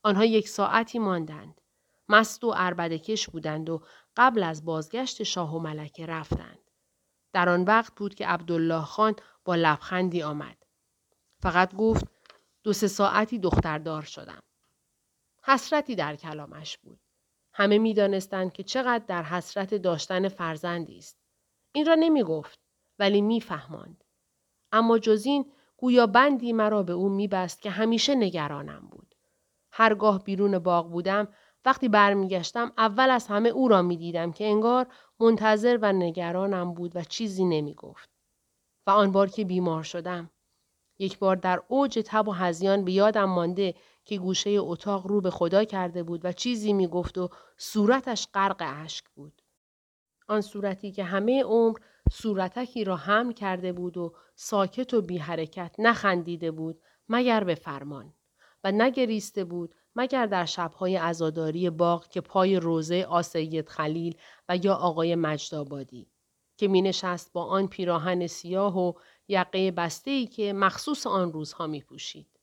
آنها 0.03 0.25
یک 0.25 0.49
ساعتی 0.49 0.99
ماندند. 0.99 1.61
مست 2.09 2.45
و 2.45 2.51
عربدکش 2.51 3.29
بودند 3.29 3.71
و 3.71 3.83
قبل 4.17 4.43
از 4.43 4.65
بازگشت 4.65 5.23
شاه 5.23 5.57
و 5.57 5.59
ملکه 5.59 6.07
رفتند. 6.07 6.66
در 7.37 7.49
آن 7.49 7.63
وقت 7.65 7.95
بود 7.95 8.15
که 8.15 8.27
عبدالله 8.27 8.85
خان 8.85 9.15
با 9.45 9.55
لبخندی 9.55 10.23
آمد. 10.23 10.57
فقط 11.43 11.75
گفت 11.75 12.05
دو 12.63 12.73
سه 12.73 12.89
ساعتی 12.89 13.39
دختردار 13.39 14.03
شدم. 14.03 14.43
حسرتی 15.43 15.95
در 15.95 16.17
کلامش 16.17 16.79
بود. 16.79 17.01
همه 17.53 17.79
می 17.79 17.95
دانستند 17.95 18.53
که 18.53 18.63
چقدر 18.63 19.05
در 19.07 19.23
حسرت 19.23 19.75
داشتن 19.75 20.29
فرزندی 20.29 20.99
است. 20.99 21.19
این 21.73 21.87
را 21.87 21.95
نمی 21.95 22.23
گفت 22.23 22.59
ولی 22.99 23.21
می 23.21 23.41
فهماند. 23.41 24.05
اما 24.73 24.99
جز 24.99 25.27
این 25.27 25.53
گویا 25.77 26.07
بندی 26.07 26.53
مرا 26.53 26.83
به 26.83 26.93
او 26.93 27.09
می 27.09 27.29
بست 27.29 27.63
که 27.63 27.71
همیشه 27.71 28.15
نگرانم 28.15 28.89
بود. 28.91 29.15
هرگاه 29.73 30.25
بیرون 30.25 30.59
باغ 30.59 30.91
بودم 30.91 31.29
وقتی 31.67 31.89
برمیگشتم 31.89 32.73
اول 32.79 33.11
از 33.11 33.27
همه 33.27 33.49
او 33.49 33.69
را 33.69 33.83
می 33.83 33.97
دیدم 33.97 34.33
که 34.33 34.45
انگار 34.45 34.87
منتظر 35.21 35.79
و 35.83 35.93
نگرانم 35.93 36.75
بود 36.75 36.97
و 36.97 37.05
چیزی 37.05 37.45
نمی 37.45 37.75
گفت. 37.75 38.11
و 38.87 38.91
آن 38.91 39.13
بار 39.13 39.29
که 39.29 39.45
بیمار 39.45 39.83
شدم 39.83 40.31
یک 40.99 41.19
بار 41.19 41.37
در 41.37 41.63
اوج 41.69 42.03
تب 42.07 42.29
و 42.29 42.33
هزیان 42.33 42.85
به 42.85 42.93
یادم 42.93 43.25
مانده 43.25 43.75
که 44.05 44.19
گوشه 44.19 44.51
اتاق 44.51 45.07
رو 45.07 45.21
به 45.21 45.31
خدا 45.31 45.65
کرده 45.65 46.03
بود 46.03 46.25
و 46.25 46.33
چیزی 46.33 46.73
می 46.73 46.87
گفت 46.87 47.19
و 47.19 47.29
صورتش 47.57 48.29
غرق 48.35 48.63
اشک 48.67 49.05
بود. 49.15 49.43
آن 50.29 50.41
صورتی 50.41 50.93
که 50.93 51.05
همه 51.05 51.45
عمر 51.45 51.79
صورتکی 52.13 52.85
را 52.85 52.97
حمل 52.97 53.33
کرده 53.33 53.73
بود 53.73 53.97
و 53.97 54.15
ساکت 54.35 54.95
و 54.95 55.03
بی 55.03 55.19
حرکت 55.19 55.77
نخندیده 55.79 56.51
بود 56.51 56.81
مگر 57.09 57.45
به 57.45 57.55
فرمان 57.55 58.15
و 58.65 58.73
نگریسته 58.73 59.45
بود 59.45 59.75
مگر 59.97 60.27
در 60.27 60.45
شبهای 60.45 60.97
ازاداری 60.97 61.71
باغ 61.71 62.09
که 62.09 62.21
پای 62.21 62.57
روزه 62.57 63.07
آسید 63.09 63.69
خلیل 63.69 64.17
و 64.49 64.57
یا 64.57 64.75
آقای 64.75 65.15
مجدابادی 65.15 66.11
که 66.57 66.69
می 66.69 66.83
نشست 66.83 67.33
با 67.33 67.45
آن 67.45 67.67
پیراهن 67.67 68.27
سیاه 68.27 68.79
و 68.79 68.93
یقه 69.29 69.71
بسته 69.71 70.11
ای 70.11 70.27
که 70.27 70.53
مخصوص 70.53 71.07
آن 71.07 71.33
روزها 71.33 71.67
می 71.67 71.81
پوشید. 71.81 72.41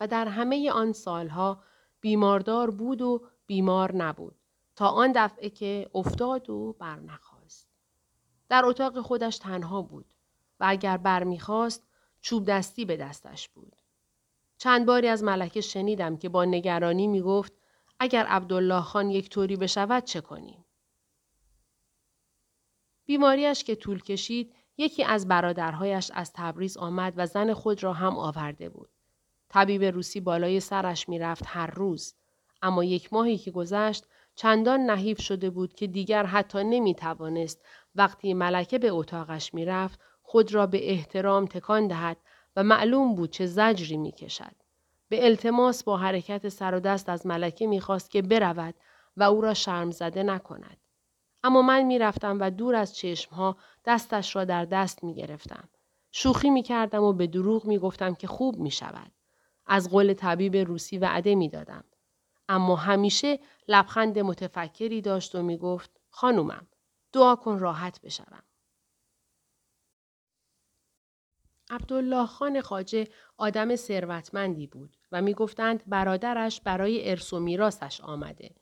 و 0.00 0.06
در 0.06 0.28
همه 0.28 0.70
آن 0.70 0.92
سالها 0.92 1.62
بیماردار 2.00 2.70
بود 2.70 3.02
و 3.02 3.26
بیمار 3.46 3.96
نبود 3.96 4.36
تا 4.76 4.88
آن 4.88 5.12
دفعه 5.14 5.50
که 5.50 5.90
افتاد 5.94 6.50
و 6.50 6.76
برنخواست. 6.78 7.68
در 8.48 8.64
اتاق 8.64 9.00
خودش 9.00 9.38
تنها 9.38 9.82
بود 9.82 10.14
و 10.60 10.64
اگر 10.68 10.96
برمیخواست 10.96 11.86
چوب 12.20 12.44
دستی 12.44 12.84
به 12.84 12.96
دستش 12.96 13.48
بود. 13.48 13.82
چند 14.58 14.86
باری 14.86 15.08
از 15.08 15.22
ملکه 15.22 15.60
شنیدم 15.60 16.16
که 16.16 16.28
با 16.28 16.44
نگرانی 16.44 17.06
می 17.06 17.20
گفت 17.20 17.52
اگر 18.00 18.26
عبدالله 18.26 18.80
خان 18.80 19.10
یک 19.10 19.30
طوری 19.30 19.56
بشود 19.56 20.04
چه 20.04 20.20
کنیم؟ 20.20 20.64
بیماریش 23.06 23.64
که 23.64 23.74
طول 23.74 24.02
کشید 24.02 24.54
یکی 24.76 25.04
از 25.04 25.28
برادرهایش 25.28 26.10
از 26.14 26.32
تبریز 26.32 26.76
آمد 26.76 27.14
و 27.16 27.26
زن 27.26 27.52
خود 27.52 27.82
را 27.82 27.92
هم 27.92 28.18
آورده 28.18 28.68
بود. 28.68 28.90
طبیب 29.48 29.84
روسی 29.84 30.20
بالای 30.20 30.60
سرش 30.60 31.08
می‌رفت 31.08 31.44
هر 31.46 31.66
روز 31.66 32.14
اما 32.62 32.84
یک 32.84 33.12
ماهی 33.12 33.38
که 33.38 33.50
گذشت 33.50 34.04
چندان 34.34 34.80
نحیف 34.80 35.22
شده 35.22 35.50
بود 35.50 35.72
که 35.72 35.86
دیگر 35.86 36.26
حتی 36.26 36.64
نمی 36.64 36.94
توانست 36.94 37.64
وقتی 37.94 38.34
ملکه 38.34 38.78
به 38.78 38.88
اتاقش 38.88 39.54
می‌رفت 39.54 40.00
خود 40.22 40.54
را 40.54 40.66
به 40.66 40.90
احترام 40.90 41.46
تکان 41.46 41.88
دهد 41.88 42.16
و 42.56 42.62
معلوم 42.62 43.14
بود 43.14 43.30
چه 43.30 43.46
زجری 43.46 43.96
می 43.96 44.12
کشد. 44.12 44.54
به 45.08 45.24
التماس 45.24 45.84
با 45.84 45.96
حرکت 45.96 46.48
سر 46.48 46.74
و 46.74 46.80
دست 46.80 47.08
از 47.08 47.26
ملکه 47.26 47.66
می‌خواست 47.66 48.10
که 48.10 48.22
برود 48.22 48.74
و 49.16 49.22
او 49.22 49.40
را 49.40 49.54
شرم 49.54 49.90
زده 49.90 50.22
نکند. 50.22 50.76
اما 51.44 51.62
من 51.62 51.82
می‌رفتم 51.82 52.38
و 52.40 52.50
دور 52.50 52.74
از 52.74 52.96
چشمها 52.96 53.56
دستش 53.84 54.36
را 54.36 54.44
در 54.44 54.64
دست 54.64 55.04
می 55.04 55.14
گرفتم. 55.14 55.68
شوخی 56.12 56.50
می 56.50 56.62
کردم 56.62 57.02
و 57.02 57.12
به 57.12 57.26
دروغ 57.26 57.64
می 57.64 57.78
گفتم 57.78 58.14
که 58.14 58.26
خوب 58.26 58.56
می 58.56 58.70
شود. 58.70 59.12
از 59.66 59.90
قول 59.90 60.14
طبیب 60.14 60.56
روسی 60.56 60.98
وعده 60.98 61.34
می 61.34 61.48
دادم. 61.48 61.84
اما 62.48 62.76
همیشه 62.76 63.38
لبخند 63.68 64.18
متفکری 64.18 65.00
داشت 65.00 65.34
و 65.34 65.42
می 65.42 65.56
گفت 65.56 65.90
خانومم 66.10 66.66
دعا 67.12 67.36
کن 67.36 67.58
راحت 67.58 68.00
بشوم. 68.00 68.42
عبدالله 71.70 72.26
خان 72.26 72.60
خاجه 72.60 73.08
آدم 73.36 73.76
ثروتمندی 73.76 74.66
بود 74.66 74.96
و 75.12 75.22
می‌گفتند 75.22 75.82
برادرش 75.86 76.60
برای 76.60 77.10
ارث 77.10 77.32
و 77.32 77.40
میراثش 77.40 78.00
آمده. 78.00 78.54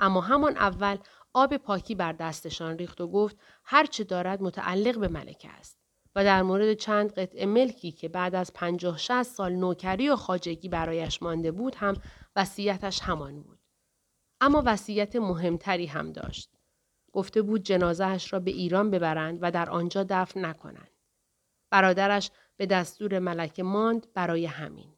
اما 0.00 0.20
همان 0.20 0.56
اول 0.56 0.96
آب 1.32 1.56
پاکی 1.56 1.94
بر 1.94 2.12
دستشان 2.12 2.78
ریخت 2.78 3.00
و 3.00 3.08
گفت 3.08 3.36
هر 3.64 3.86
چه 3.86 4.04
دارد 4.04 4.42
متعلق 4.42 4.98
به 4.98 5.08
ملکه 5.08 5.48
است 5.48 5.78
و 6.16 6.24
در 6.24 6.42
مورد 6.42 6.74
چند 6.74 7.12
قطعه 7.12 7.46
ملکی 7.46 7.92
که 7.92 8.08
بعد 8.08 8.34
از 8.34 8.52
پنجاه 8.52 8.98
شست 8.98 9.34
سال 9.36 9.52
نوکری 9.52 10.08
و 10.08 10.16
خاجگی 10.16 10.68
برایش 10.68 11.22
مانده 11.22 11.52
بود 11.52 11.74
هم 11.74 11.96
وصیتش 12.36 13.00
همان 13.00 13.42
بود. 13.42 13.58
اما 14.40 14.62
وصیت 14.66 15.16
مهمتری 15.16 15.86
هم 15.86 16.12
داشت. 16.12 16.50
گفته 17.12 17.42
بود 17.42 17.62
جنازهش 17.62 18.32
را 18.32 18.40
به 18.40 18.50
ایران 18.50 18.90
ببرند 18.90 19.38
و 19.42 19.50
در 19.50 19.70
آنجا 19.70 20.06
دفن 20.08 20.44
نکنند. 20.44 20.91
برادرش 21.72 22.30
به 22.56 22.66
دستور 22.66 23.18
ملکه 23.18 23.62
ماند 23.62 24.12
برای 24.14 24.46
همین. 24.46 24.94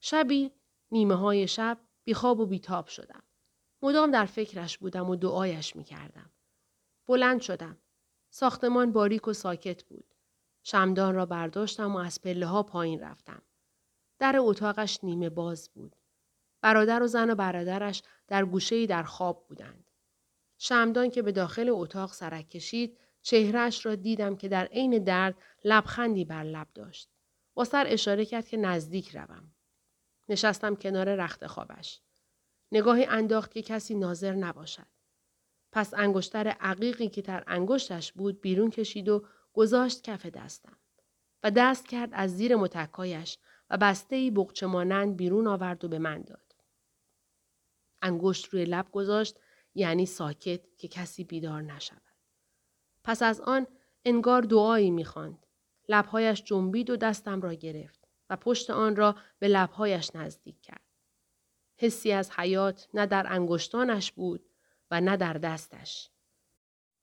شبی 0.00 0.50
نیمه 0.90 1.14
های 1.14 1.48
شب 1.48 1.78
بیخواب 2.04 2.40
و 2.40 2.46
بیتاب 2.46 2.86
شدم. 2.86 3.22
مدام 3.82 4.10
در 4.10 4.26
فکرش 4.26 4.78
بودم 4.78 5.10
و 5.10 5.16
دعایش 5.16 5.76
می 5.76 5.84
کردم. 5.84 6.30
بلند 7.06 7.40
شدم. 7.40 7.78
ساختمان 8.30 8.92
باریک 8.92 9.28
و 9.28 9.32
ساکت 9.32 9.82
بود. 9.84 10.14
شمدان 10.62 11.14
را 11.14 11.26
برداشتم 11.26 11.96
و 11.96 11.98
از 11.98 12.20
پله 12.22 12.46
ها 12.46 12.62
پایین 12.62 13.00
رفتم. 13.00 13.42
در 14.18 14.34
اتاقش 14.38 14.98
نیمه 15.02 15.30
باز 15.30 15.70
بود. 15.74 15.96
برادر 16.60 17.02
و 17.02 17.06
زن 17.06 17.30
و 17.30 17.34
برادرش 17.34 18.02
در 18.28 18.44
گوشه‌ای 18.44 18.86
در 18.86 19.02
خواب 19.02 19.46
بودند. 19.48 19.90
شمدان 20.58 21.10
که 21.10 21.22
به 21.22 21.32
داخل 21.32 21.68
اتاق 21.70 22.12
سرک 22.12 22.48
کشید 22.48 22.98
چهرهش 23.22 23.86
را 23.86 23.94
دیدم 23.94 24.36
که 24.36 24.48
در 24.48 24.64
عین 24.66 25.04
درد 25.04 25.34
لبخندی 25.64 26.24
بر 26.24 26.42
لب 26.42 26.68
داشت. 26.74 27.10
با 27.54 27.64
سر 27.64 27.84
اشاره 27.88 28.24
کرد 28.24 28.48
که 28.48 28.56
نزدیک 28.56 29.16
روم. 29.16 29.54
نشستم 30.28 30.74
کنار 30.74 31.14
رخت 31.14 31.46
خوابش. 31.46 32.00
نگاهی 32.72 33.04
انداخت 33.04 33.52
که 33.52 33.62
کسی 33.62 33.94
ناظر 33.94 34.34
نباشد. 34.34 34.86
پس 35.72 35.94
انگشتر 35.94 36.48
عقیقی 36.48 37.08
که 37.08 37.22
در 37.22 37.44
انگشتش 37.46 38.12
بود 38.12 38.40
بیرون 38.40 38.70
کشید 38.70 39.08
و 39.08 39.24
گذاشت 39.52 40.02
کف 40.02 40.26
دستم. 40.26 40.76
و 41.42 41.50
دست 41.50 41.88
کرد 41.88 42.10
از 42.12 42.36
زیر 42.36 42.56
متکایش 42.56 43.38
و 43.70 43.76
بسته 43.76 44.16
ای 44.16 44.30
بقچه 44.30 44.66
مانند 44.66 45.16
بیرون 45.16 45.46
آورد 45.46 45.84
و 45.84 45.88
به 45.88 45.98
من 45.98 46.22
داد. 46.22 46.54
انگشت 48.02 48.46
روی 48.46 48.64
لب 48.64 48.90
گذاشت 48.92 49.38
یعنی 49.74 50.06
ساکت 50.06 50.76
که 50.76 50.88
کسی 50.88 51.24
بیدار 51.24 51.62
نشود. 51.62 52.09
پس 53.04 53.22
از 53.22 53.40
آن 53.40 53.66
انگار 54.04 54.42
دعایی 54.42 54.90
می‌خواند. 54.90 55.46
لبهایش 55.88 56.42
جنبید 56.42 56.90
و 56.90 56.96
دستم 56.96 57.40
را 57.40 57.54
گرفت 57.54 58.08
و 58.30 58.36
پشت 58.36 58.70
آن 58.70 58.96
را 58.96 59.16
به 59.38 59.48
لبهایش 59.48 60.10
نزدیک 60.14 60.60
کرد. 60.62 60.80
حسی 61.76 62.12
از 62.12 62.30
حیات 62.30 62.88
نه 62.94 63.06
در 63.06 63.26
انگشتانش 63.28 64.12
بود 64.12 64.50
و 64.90 65.00
نه 65.00 65.16
در 65.16 65.32
دستش. 65.32 66.10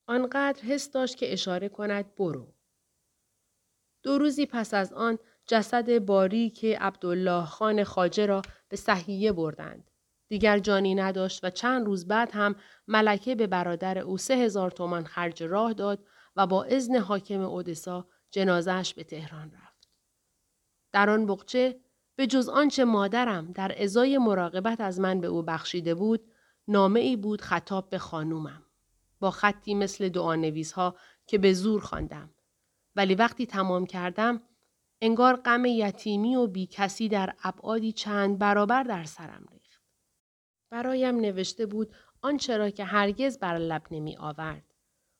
آنقدر 0.07 0.61
حس 0.63 0.91
داشت 0.91 1.17
که 1.17 1.33
اشاره 1.33 1.69
کند 1.69 2.15
برو. 2.15 2.53
دو 4.03 4.17
روزی 4.17 4.45
پس 4.45 4.73
از 4.73 4.93
آن 4.93 5.19
جسد 5.45 5.99
باری 5.99 6.49
که 6.49 6.77
عبدالله 6.79 7.45
خان 7.45 7.83
خاجه 7.83 8.25
را 8.25 8.41
به 8.69 8.77
صحیه 8.77 9.31
بردند. 9.31 9.91
دیگر 10.27 10.59
جانی 10.59 10.95
نداشت 10.95 11.43
و 11.43 11.49
چند 11.49 11.85
روز 11.85 12.07
بعد 12.07 12.29
هم 12.33 12.55
ملکه 12.87 13.35
به 13.35 13.47
برادر 13.47 13.97
او 13.97 14.17
سه 14.17 14.33
هزار 14.33 14.71
تومان 14.71 15.05
خرج 15.05 15.43
راه 15.43 15.73
داد 15.73 16.05
و 16.35 16.47
با 16.47 16.63
اذن 16.63 16.95
حاکم 16.95 17.41
اودسا 17.41 18.07
جنازش 18.31 18.93
به 18.93 19.03
تهران 19.03 19.51
رفت. 19.51 19.89
در 20.91 21.09
آن 21.09 21.25
بقچه 21.25 21.79
به 22.15 22.27
جز 22.27 22.49
آنچه 22.49 22.85
مادرم 22.85 23.51
در 23.51 23.83
ازای 23.83 24.17
مراقبت 24.17 24.81
از 24.81 24.99
من 24.99 25.21
به 25.21 25.27
او 25.27 25.43
بخشیده 25.43 25.95
بود، 25.95 26.31
نامه 26.67 26.99
ای 26.99 27.15
بود 27.15 27.41
خطاب 27.41 27.89
به 27.89 27.97
خانومم. 27.97 28.63
با 29.19 29.31
خطی 29.31 29.75
مثل 29.75 30.09
دعانویس 30.09 30.71
ها 30.71 30.95
که 31.27 31.37
به 31.37 31.53
زور 31.53 31.81
خواندم. 31.81 32.29
ولی 32.95 33.15
وقتی 33.15 33.45
تمام 33.45 33.85
کردم 33.85 34.41
انگار 35.01 35.35
غم 35.35 35.65
یتیمی 35.65 36.35
و 36.35 36.47
بی 36.47 36.67
کسی 36.67 37.09
در 37.09 37.33
ابعادی 37.43 37.91
چند 37.91 38.39
برابر 38.39 38.83
در 38.83 39.03
سرم 39.03 39.45
ریخت. 39.51 39.56
برایم 40.69 41.15
نوشته 41.15 41.65
بود 41.65 41.95
آنچه 42.21 42.57
را 42.57 42.69
که 42.69 42.83
هرگز 42.83 43.39
بر 43.39 43.57
لب 43.57 43.83
نمی 43.91 44.17
آورد. 44.17 44.73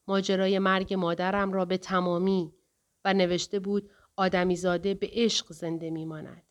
ماجرای 0.08 0.60
مرگ 0.60 0.94
مادرم 0.94 1.54
را 1.54 1.66
به 1.66 1.78
تمامی 1.78 2.54
و 3.06 3.14
نوشته 3.14 3.60
بود 3.60 3.90
آدمیزاده 4.16 4.94
به 4.94 5.10
عشق 5.12 5.54
زنده 5.54 5.90
می 5.90 6.06
ماند. 6.06 6.44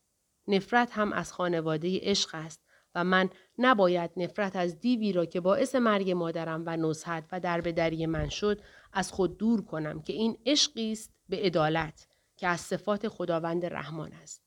نفرت 0.48 0.92
هم 0.92 1.12
از 1.12 1.32
خانواده 1.32 2.00
عشق 2.02 2.30
است 2.34 2.62
و 2.94 3.04
من 3.04 3.30
نباید 3.58 4.10
نفرت 4.16 4.56
از 4.56 4.80
دیوی 4.80 5.12
را 5.12 5.24
که 5.24 5.40
باعث 5.40 5.74
مرگ 5.74 6.10
مادرم 6.10 6.62
و 6.66 6.76
نزهت 6.76 7.24
و 7.32 7.40
دربدری 7.40 8.06
من 8.06 8.28
شد 8.28 8.60
از 8.92 9.12
خود 9.12 9.38
دور 9.38 9.64
کنم 9.64 10.02
که 10.02 10.12
این 10.12 10.38
عشقی 10.46 10.92
است 10.92 11.14
به 11.28 11.36
عدالت 11.36 12.08
که 12.36 12.48
از 12.48 12.60
صفات 12.60 13.08
خداوند 13.08 13.66
رحمان 13.66 14.12
است. 14.12 14.42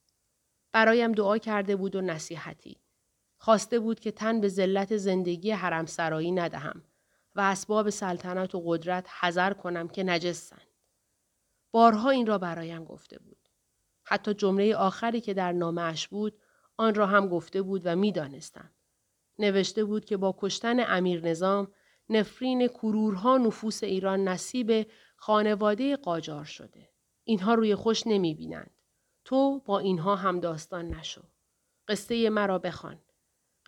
برایم 0.71 1.11
دعا 1.11 1.37
کرده 1.37 1.75
بود 1.75 1.95
و 1.95 2.01
نصیحتی. 2.01 2.77
خواسته 3.41 3.79
بود 3.79 3.99
که 3.99 4.11
تن 4.11 4.41
به 4.41 4.47
ذلت 4.47 4.97
زندگی 4.97 5.51
حرم 5.51 5.85
سرایی 5.85 6.31
ندهم 6.31 6.83
و 7.35 7.41
اسباب 7.41 7.89
سلطنت 7.89 8.55
و 8.55 8.61
قدرت 8.65 9.07
حذر 9.19 9.53
کنم 9.53 9.87
که 9.87 10.03
نجسند. 10.03 10.67
بارها 11.71 12.09
این 12.09 12.27
را 12.27 12.37
برایم 12.37 12.83
گفته 12.83 13.19
بود. 13.19 13.49
حتی 14.03 14.33
جمله 14.33 14.75
آخری 14.75 15.21
که 15.21 15.33
در 15.33 15.51
نامش 15.51 16.07
بود 16.07 16.39
آن 16.77 16.95
را 16.95 17.07
هم 17.07 17.27
گفته 17.27 17.61
بود 17.61 17.81
و 17.85 17.95
می‌دانستم. 17.95 18.71
نوشته 19.39 19.83
بود 19.83 20.05
که 20.05 20.17
با 20.17 20.35
کشتن 20.37 20.79
امیر 20.79 21.27
نظام 21.27 21.71
نفرین 22.09 22.67
کرورها 22.67 23.37
نفوس 23.37 23.83
ایران 23.83 24.27
نصیب 24.27 24.91
خانواده 25.15 25.95
قاجار 25.95 26.45
شده. 26.45 26.89
اینها 27.23 27.53
روی 27.53 27.75
خوش 27.75 28.07
نمی 28.07 28.33
بینند. 28.33 28.71
تو 29.25 29.59
با 29.59 29.79
اینها 29.79 30.15
هم 30.15 30.39
داستان 30.39 30.87
نشو. 30.87 31.21
قصه 31.87 32.29
مرا 32.29 32.59
بخوان. 32.59 32.99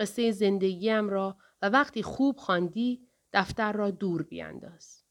قصه 0.01 0.31
زندگیم 0.31 1.09
را 1.09 1.37
و 1.61 1.69
وقتی 1.69 2.03
خوب 2.03 2.37
خواندی 2.37 3.07
دفتر 3.33 3.71
را 3.71 3.91
دور 3.91 4.23
بیانداز. 4.23 5.03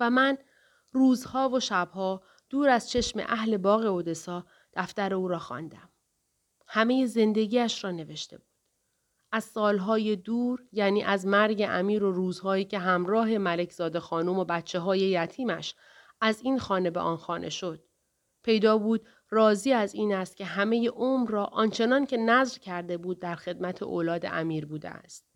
و 0.00 0.10
من 0.10 0.38
روزها 0.92 1.48
و 1.48 1.60
شبها 1.60 2.22
دور 2.50 2.68
از 2.68 2.90
چشم 2.90 3.20
اهل 3.28 3.56
باغ 3.56 3.84
اودسا 3.84 4.46
دفتر 4.72 5.14
او 5.14 5.28
را 5.28 5.38
خواندم. 5.38 5.88
همه 6.66 7.06
زندگیش 7.06 7.84
را 7.84 7.90
نوشته 7.90 8.38
بود. 8.38 8.46
از 9.32 9.44
سالهای 9.44 10.16
دور 10.16 10.62
یعنی 10.72 11.02
از 11.02 11.26
مرگ 11.26 11.66
امیر 11.68 12.04
و 12.04 12.12
روزهایی 12.12 12.64
که 12.64 12.78
همراه 12.78 13.38
ملکزاده 13.38 14.00
خانم 14.00 14.38
و 14.38 14.44
بچه 14.44 14.78
های 14.78 15.00
یتیمش 15.00 15.74
از 16.20 16.40
این 16.42 16.58
خانه 16.58 16.90
به 16.90 17.00
آن 17.00 17.16
خانه 17.16 17.50
شد. 17.50 17.84
پیدا 18.44 18.78
بود 18.78 19.06
راضی 19.30 19.72
از 19.72 19.94
این 19.94 20.14
است 20.14 20.36
که 20.36 20.44
همه 20.44 20.90
عمر 20.90 21.30
را 21.30 21.44
آنچنان 21.44 22.06
که 22.06 22.16
نظر 22.16 22.58
کرده 22.58 22.96
بود 22.96 23.20
در 23.20 23.34
خدمت 23.34 23.82
اولاد 23.82 24.26
امیر 24.26 24.66
بوده 24.66 24.88
است. 24.88 25.26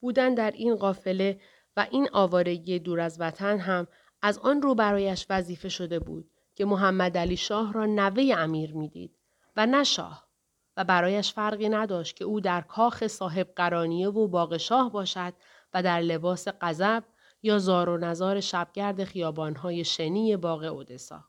بودن 0.00 0.34
در 0.34 0.50
این 0.50 0.76
قافله 0.76 1.40
و 1.76 1.86
این 1.90 2.08
آوارگی 2.12 2.78
دور 2.78 3.00
از 3.00 3.20
وطن 3.20 3.58
هم 3.58 3.86
از 4.22 4.38
آن 4.38 4.62
رو 4.62 4.74
برایش 4.74 5.26
وظیفه 5.30 5.68
شده 5.68 5.98
بود 5.98 6.30
که 6.54 6.64
محمد 6.64 7.18
علی 7.18 7.36
شاه 7.36 7.72
را 7.72 7.86
نوه 7.86 8.34
امیر 8.36 8.74
می‌دید 8.74 9.18
و 9.56 9.66
نه 9.66 9.84
شاه 9.84 10.28
و 10.76 10.84
برایش 10.84 11.32
فرقی 11.32 11.68
نداشت 11.68 12.16
که 12.16 12.24
او 12.24 12.40
در 12.40 12.60
کاخ 12.60 13.06
صاحب 13.06 13.48
قرانیه 13.56 14.08
و 14.08 14.28
باغ 14.28 14.56
شاه 14.56 14.92
باشد 14.92 15.34
و 15.74 15.82
در 15.82 16.00
لباس 16.00 16.48
قذب 16.48 17.04
یا 17.42 17.58
زار 17.58 17.88
و 17.88 17.96
نزار 17.96 18.40
شبگرد 18.40 19.04
خیابانهای 19.04 19.84
شنی 19.84 20.36
باغ 20.36 20.62
اودسا. 20.62 21.27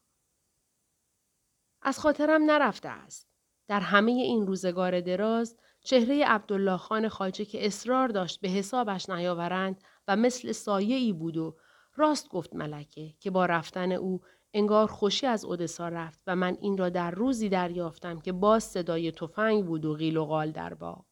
از 1.81 1.99
خاطرم 1.99 2.43
نرفته 2.43 2.89
است. 2.89 3.29
در 3.67 3.79
همه 3.79 4.11
این 4.11 4.47
روزگار 4.47 5.01
دراز 5.01 5.57
چهره 5.83 6.25
عبدالله 6.25 6.77
خان 6.77 7.07
خاجه 7.07 7.45
که 7.45 7.65
اصرار 7.65 8.07
داشت 8.07 8.41
به 8.41 8.47
حسابش 8.47 9.09
نیاورند 9.09 9.81
و 10.07 10.15
مثل 10.15 10.51
سایه 10.51 10.95
ای 10.95 11.13
بود 11.13 11.37
و 11.37 11.57
راست 11.95 12.29
گفت 12.29 12.55
ملکه 12.55 13.13
که 13.19 13.31
با 13.31 13.45
رفتن 13.45 13.91
او 13.91 14.21
انگار 14.53 14.87
خوشی 14.87 15.27
از 15.27 15.45
اودسا 15.45 15.89
رفت 15.89 16.21
و 16.27 16.35
من 16.35 16.57
این 16.61 16.77
را 16.77 16.89
در 16.89 17.11
روزی 17.11 17.49
دریافتم 17.49 18.19
که 18.19 18.31
باز 18.31 18.63
صدای 18.63 19.11
تفنگ 19.11 19.65
بود 19.65 19.85
و 19.85 19.93
غیل 19.93 20.17
و 20.17 20.25
غال 20.25 20.51
در 20.51 20.73
باغ. 20.73 21.05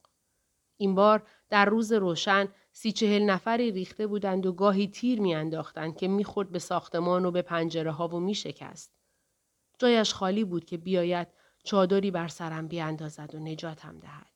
این 0.77 0.95
بار 0.95 1.27
در 1.49 1.65
روز 1.65 1.93
روشن 1.93 2.47
سی 2.71 2.91
چهل 2.91 3.23
نفری 3.23 3.71
ریخته 3.71 4.07
بودند 4.07 4.45
و 4.45 4.53
گاهی 4.53 4.87
تیر 4.87 5.21
میانداختند 5.21 5.97
که 5.97 6.07
می‌خورد 6.07 6.51
به 6.51 6.59
ساختمان 6.59 7.25
و 7.25 7.31
به 7.31 7.41
پنجره 7.41 7.91
ها 7.91 8.07
و 8.07 8.19
میشکست. 8.19 8.96
جایش 9.79 10.13
خالی 10.13 10.43
بود 10.43 10.65
که 10.65 10.77
بیاید 10.77 11.27
چادری 11.63 12.11
بر 12.11 12.27
سرم 12.27 12.67
بیاندازد 12.67 13.35
و 13.35 13.39
نجاتم 13.39 13.99
دهد. 13.99 14.31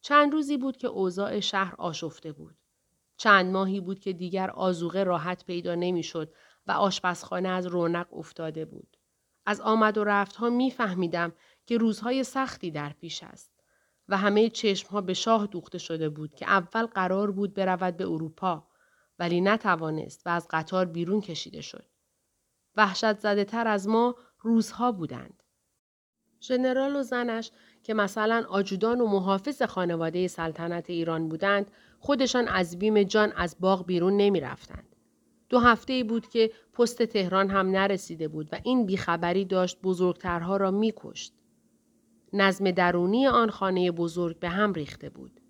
چند 0.00 0.32
روزی 0.32 0.56
بود 0.56 0.76
که 0.76 0.86
اوضاع 0.86 1.40
شهر 1.40 1.74
آشفته 1.78 2.32
بود. 2.32 2.56
چند 3.16 3.52
ماهی 3.52 3.80
بود 3.80 4.00
که 4.00 4.12
دیگر 4.12 4.50
آزوغه 4.50 5.04
راحت 5.04 5.44
پیدا 5.44 5.74
نمی‌شد 5.74 6.34
و 6.66 6.72
آشپزخانه 6.72 7.48
از 7.48 7.66
رونق 7.66 8.14
افتاده 8.14 8.64
بود. 8.64 8.96
از 9.46 9.60
آمد 9.60 9.98
و 9.98 10.04
رفت 10.04 10.36
ها 10.36 10.50
می 10.50 10.70
فهمیدم 10.70 11.32
که 11.66 11.78
روزهای 11.78 12.24
سختی 12.24 12.70
در 12.70 12.92
پیش 12.92 13.22
است 13.22 13.50
و 14.08 14.16
همه 14.16 14.50
چشم 14.50 14.88
ها 14.88 15.00
به 15.00 15.14
شاه 15.14 15.46
دوخته 15.46 15.78
شده 15.78 16.08
بود 16.08 16.34
که 16.34 16.46
اول 16.46 16.86
قرار 16.86 17.30
بود 17.30 17.54
برود 17.54 17.96
به 17.96 18.04
اروپا 18.04 18.66
ولی 19.18 19.40
نتوانست 19.40 20.26
و 20.26 20.30
از 20.30 20.48
قطار 20.50 20.86
بیرون 20.86 21.20
کشیده 21.20 21.60
شد. 21.60 21.86
وحشت 22.78 23.18
زده 23.18 23.44
تر 23.44 23.68
از 23.68 23.88
ما 23.88 24.14
روزها 24.40 24.92
بودند. 24.92 25.42
ژنرال 26.40 26.96
و 26.96 27.02
زنش 27.02 27.50
که 27.82 27.94
مثلا 27.94 28.44
آجودان 28.48 29.00
و 29.00 29.06
محافظ 29.06 29.62
خانواده 29.62 30.28
سلطنت 30.28 30.90
ایران 30.90 31.28
بودند 31.28 31.70
خودشان 31.98 32.48
از 32.48 32.78
بیم 32.78 33.02
جان 33.02 33.32
از 33.36 33.56
باغ 33.60 33.86
بیرون 33.86 34.16
نمی 34.16 34.40
رفتند. 34.40 34.96
دو 35.48 35.58
هفته 35.58 35.92
ای 35.92 36.04
بود 36.04 36.28
که 36.28 36.50
پست 36.72 37.02
تهران 37.02 37.50
هم 37.50 37.70
نرسیده 37.70 38.28
بود 38.28 38.48
و 38.52 38.58
این 38.62 38.86
بیخبری 38.86 39.44
داشت 39.44 39.78
بزرگترها 39.82 40.56
را 40.56 40.70
می 40.70 40.92
کشت. 40.96 41.34
نظم 42.32 42.70
درونی 42.70 43.26
آن 43.26 43.50
خانه 43.50 43.90
بزرگ 43.90 44.38
به 44.38 44.48
هم 44.48 44.72
ریخته 44.72 45.08
بود. 45.08 45.40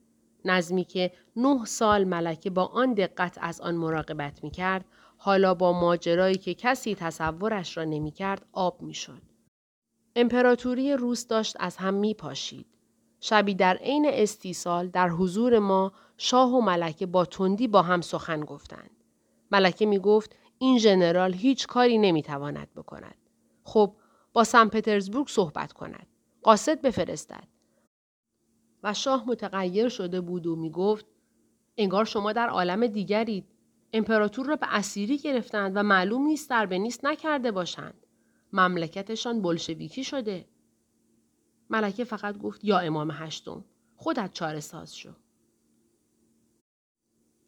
نظمی 0.44 0.84
که 0.84 1.12
نه 1.36 1.64
سال 1.64 2.04
ملکه 2.04 2.50
با 2.50 2.64
آن 2.66 2.94
دقت 2.94 3.38
از 3.40 3.60
آن 3.60 3.74
مراقبت 3.74 4.44
می 4.44 4.50
کرد، 4.50 4.84
حالا 5.20 5.54
با 5.54 5.72
ماجرایی 5.72 6.36
که 6.36 6.54
کسی 6.54 6.94
تصورش 6.94 7.76
را 7.76 7.84
نمی‌کرد 7.84 8.46
آب 8.52 8.82
می‌شد. 8.82 9.22
امپراتوری 10.16 10.92
روس 10.92 11.26
داشت 11.26 11.56
از 11.60 11.76
هم 11.76 11.94
می 11.94 12.14
پاشید. 12.14 12.66
شبی 13.20 13.54
در 13.54 13.76
عین 13.76 14.06
استیصال 14.08 14.88
در 14.88 15.08
حضور 15.08 15.58
ما 15.58 15.92
شاه 16.16 16.54
و 16.54 16.60
ملکه 16.60 17.06
با 17.06 17.24
تندی 17.24 17.68
با 17.68 17.82
هم 17.82 18.00
سخن 18.00 18.40
گفتند. 18.40 18.90
ملکه 19.52 19.86
می 19.86 19.98
گفت 19.98 20.36
این 20.58 20.78
ژنرال 20.78 21.34
هیچ 21.34 21.66
کاری 21.66 21.98
نمی 21.98 22.22
تواند 22.22 22.68
بکند. 22.76 23.16
خب 23.64 23.96
با 24.32 24.44
سن 24.44 24.68
پترزبورگ 24.68 25.28
صحبت 25.28 25.72
کند. 25.72 26.06
قاصد 26.42 26.82
بفرستد. 26.82 27.48
و 28.82 28.94
شاه 28.94 29.24
متغیر 29.26 29.88
شده 29.88 30.20
بود 30.20 30.46
و 30.46 30.56
می 30.56 30.70
گفت 30.70 31.06
انگار 31.76 32.04
شما 32.04 32.32
در 32.32 32.48
عالم 32.48 32.86
دیگرید. 32.86 33.46
امپراتور 33.92 34.46
را 34.46 34.56
به 34.56 34.66
اسیری 34.70 35.18
گرفتند 35.18 35.72
و 35.74 35.82
معلوم 35.82 36.26
نیست 36.26 36.50
در 36.50 36.66
به 36.66 36.78
نیست 36.78 37.04
نکرده 37.04 37.50
باشند. 37.50 38.06
مملکتشان 38.52 39.42
بلشویکی 39.42 40.04
شده. 40.04 40.48
ملکه 41.70 42.04
فقط 42.04 42.38
گفت 42.38 42.64
یا 42.64 42.78
امام 42.78 43.10
هشتم 43.10 43.64
خودت 43.96 44.32
چاره 44.32 44.60
ساز 44.60 44.96
شو. 44.96 45.10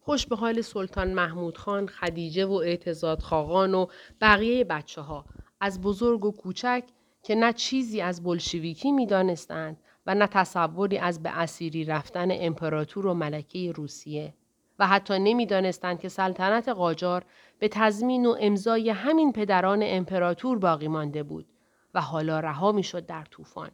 خوش 0.01 0.27
به 0.27 0.35
حال 0.35 0.61
سلطان 0.61 1.13
محمود 1.13 1.57
خان، 1.57 1.87
خدیجه 1.87 2.45
و 2.45 2.53
اعتزاد 2.53 3.21
خاقان 3.21 3.73
و 3.73 3.85
بقیه 4.21 4.63
بچه 4.63 5.01
ها 5.01 5.25
از 5.59 5.81
بزرگ 5.81 6.25
و 6.25 6.31
کوچک 6.31 6.83
که 7.23 7.35
نه 7.35 7.53
چیزی 7.53 8.01
از 8.01 8.23
بلشویکی 8.23 8.91
می 8.91 9.05
دانستند 9.05 9.77
و 10.07 10.15
نه 10.15 10.27
تصوری 10.27 10.97
از 10.97 11.23
به 11.23 11.29
اسیری 11.29 11.85
رفتن 11.85 12.27
امپراتور 12.31 13.05
و 13.05 13.13
ملکه 13.13 13.71
روسیه 13.71 14.33
و 14.79 14.87
حتی 14.87 15.19
نمی‌دانستند 15.19 15.99
که 15.99 16.09
سلطنت 16.09 16.69
قاجار 16.69 17.25
به 17.59 17.67
تضمین 17.67 18.25
و 18.25 18.35
امضای 18.39 18.89
همین 18.89 19.33
پدران 19.33 19.79
امپراتور 19.83 20.59
باقی 20.59 20.87
مانده 20.87 21.23
بود 21.23 21.45
و 21.93 22.01
حالا 22.01 22.39
رها 22.39 22.71
می‌شد 22.71 23.05
در 23.05 23.25
طوفان. 23.25 23.71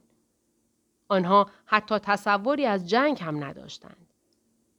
آنها 1.10 1.50
حتی 1.66 2.00
تصوری 2.00 2.66
از 2.66 2.90
جنگ 2.90 3.24
هم 3.24 3.44
نداشتند. 3.44 4.08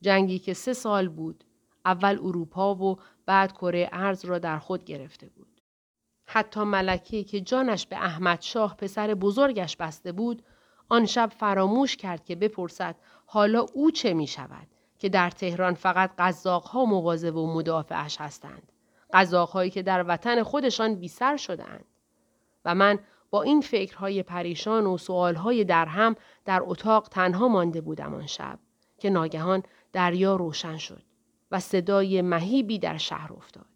جنگی 0.00 0.38
که 0.38 0.54
سه 0.54 0.72
سال 0.72 1.08
بود، 1.08 1.44
اول 1.84 2.18
اروپا 2.18 2.74
و 2.74 2.98
بعد 3.26 3.52
کره 3.52 3.88
ارز 3.92 4.24
را 4.24 4.38
در 4.38 4.58
خود 4.58 4.84
گرفته 4.84 5.28
بود. 5.28 5.60
حتی 6.26 6.60
ملکه 6.60 7.24
که 7.24 7.40
جانش 7.40 7.86
به 7.86 7.96
احمد 7.96 8.42
شاه 8.42 8.76
پسر 8.76 9.14
بزرگش 9.14 9.76
بسته 9.76 10.12
بود، 10.12 10.42
آن 10.88 11.06
شب 11.06 11.32
فراموش 11.38 11.96
کرد 11.96 12.24
که 12.24 12.36
بپرسد 12.36 12.96
حالا 13.26 13.66
او 13.74 13.90
چه 13.90 14.14
می 14.14 14.26
شود 14.26 14.66
که 14.98 15.08
در 15.08 15.30
تهران 15.30 15.74
فقط 15.74 16.10
قزاقها 16.18 16.84
مواظب 16.84 17.36
و 17.36 17.54
مدافعش 17.54 18.20
هستند. 18.20 18.72
قزاقهایی 19.12 19.70
که 19.70 19.82
در 19.82 20.04
وطن 20.08 20.42
خودشان 20.42 20.94
بیسر 20.94 21.36
شدهاند. 21.36 21.84
و 22.64 22.74
من 22.74 22.98
با 23.30 23.42
این 23.42 23.60
فکرهای 23.60 24.22
پریشان 24.22 24.86
و 24.86 24.98
سوالهای 24.98 25.64
درهم 25.64 26.14
در 26.44 26.60
اتاق 26.64 27.08
تنها 27.08 27.48
مانده 27.48 27.80
بودم 27.80 28.14
آن 28.14 28.26
شب 28.26 28.58
که 28.98 29.10
ناگهان 29.10 29.62
دریا 29.92 30.36
روشن 30.36 30.76
شد 30.76 31.02
و 31.50 31.60
صدای 31.60 32.22
مهیبی 32.22 32.78
در 32.78 32.96
شهر 32.96 33.32
افتاد. 33.32 33.66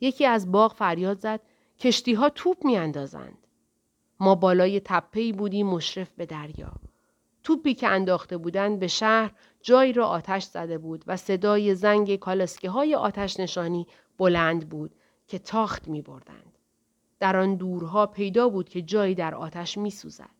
یکی 0.00 0.26
از 0.26 0.52
باغ 0.52 0.74
فریاد 0.74 1.18
زد 1.18 1.40
کشتی 1.78 2.14
ها 2.14 2.28
توپ 2.28 2.64
می 2.64 2.76
اندازند. 2.76 3.46
ما 4.20 4.34
بالای 4.34 4.80
تپهی 4.80 5.32
بودیم 5.32 5.66
مشرف 5.66 6.10
به 6.10 6.26
دریا. 6.26 6.72
توپی 7.42 7.74
که 7.74 7.88
انداخته 7.88 8.36
بودند 8.36 8.78
به 8.78 8.86
شهر 8.86 9.32
جایی 9.62 9.92
را 9.92 10.06
آتش 10.06 10.44
زده 10.44 10.78
بود 10.78 11.04
و 11.06 11.16
صدای 11.16 11.74
زنگ 11.74 12.16
کالسکه 12.16 12.70
های 12.70 12.94
آتش 12.94 13.40
نشانی 13.40 13.86
بلند 14.18 14.68
بود 14.68 14.94
که 15.26 15.38
تاخت 15.38 15.88
می 15.88 16.02
بردند. 16.02 16.58
در 17.20 17.36
آن 17.36 17.54
دورها 17.54 18.06
پیدا 18.06 18.48
بود 18.48 18.68
که 18.68 18.82
جایی 18.82 19.14
در 19.14 19.34
آتش 19.34 19.78
می 19.78 19.90
سوزد. 19.90 20.30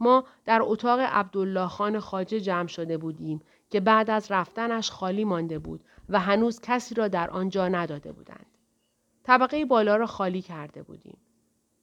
ما 0.00 0.24
در 0.44 0.60
اتاق 0.62 1.00
عبدالله 1.00 1.68
خان 1.68 2.00
خاجه 2.00 2.40
جمع 2.40 2.68
شده 2.68 2.98
بودیم 2.98 3.40
که 3.70 3.80
بعد 3.80 4.10
از 4.10 4.30
رفتنش 4.30 4.90
خالی 4.90 5.24
مانده 5.24 5.58
بود 5.58 5.84
و 6.08 6.20
هنوز 6.20 6.60
کسی 6.60 6.94
را 6.94 7.08
در 7.08 7.30
آنجا 7.30 7.68
نداده 7.68 8.12
بودند. 8.12 8.46
طبقه 9.24 9.64
بالا 9.64 9.96
را 9.96 10.06
خالی 10.06 10.42
کرده 10.42 10.82
بودیم. 10.82 11.18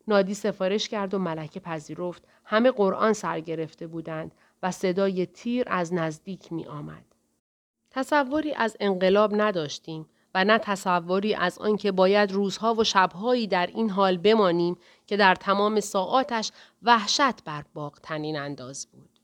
نادی 0.10 0.34
سفارش 0.34 0.90
کرد 0.90 1.14
و 1.14 1.20
ملکه 1.20 1.60
پذیرفت 1.60 2.24
همه 2.46 2.72
قرآن 2.72 3.14
سر 3.14 3.40
گرفته 3.40 3.88
بودند 3.88 4.32
و 4.64 4.72
صدای 4.72 5.26
تیر 5.26 5.66
از 5.68 5.94
نزدیک 5.94 6.54
می 6.54 6.66
آمد. 6.66 7.06
تصوری 7.92 8.54
از 8.54 8.78
انقلاب 8.80 9.42
نداشتیم 9.42 10.06
و 10.36 10.44
نه 10.44 10.58
تصوری 10.58 11.36
از 11.36 11.60
آنکه 11.60 11.92
باید 11.92 12.32
روزها 12.32 12.74
و 12.74 12.84
شبهایی 12.84 13.48
در 13.48 13.68
این 13.68 13.90
حال 13.90 14.18
بمانیم 14.18 14.78
که 15.08 15.18
در 15.18 15.36
تمام 15.36 15.80
ساعاتش 15.80 16.52
وحشت 16.82 17.44
بر 17.44 17.64
باغ 17.74 18.00
تنین 18.04 18.40
انداز 18.40 18.88
بود. 18.92 19.20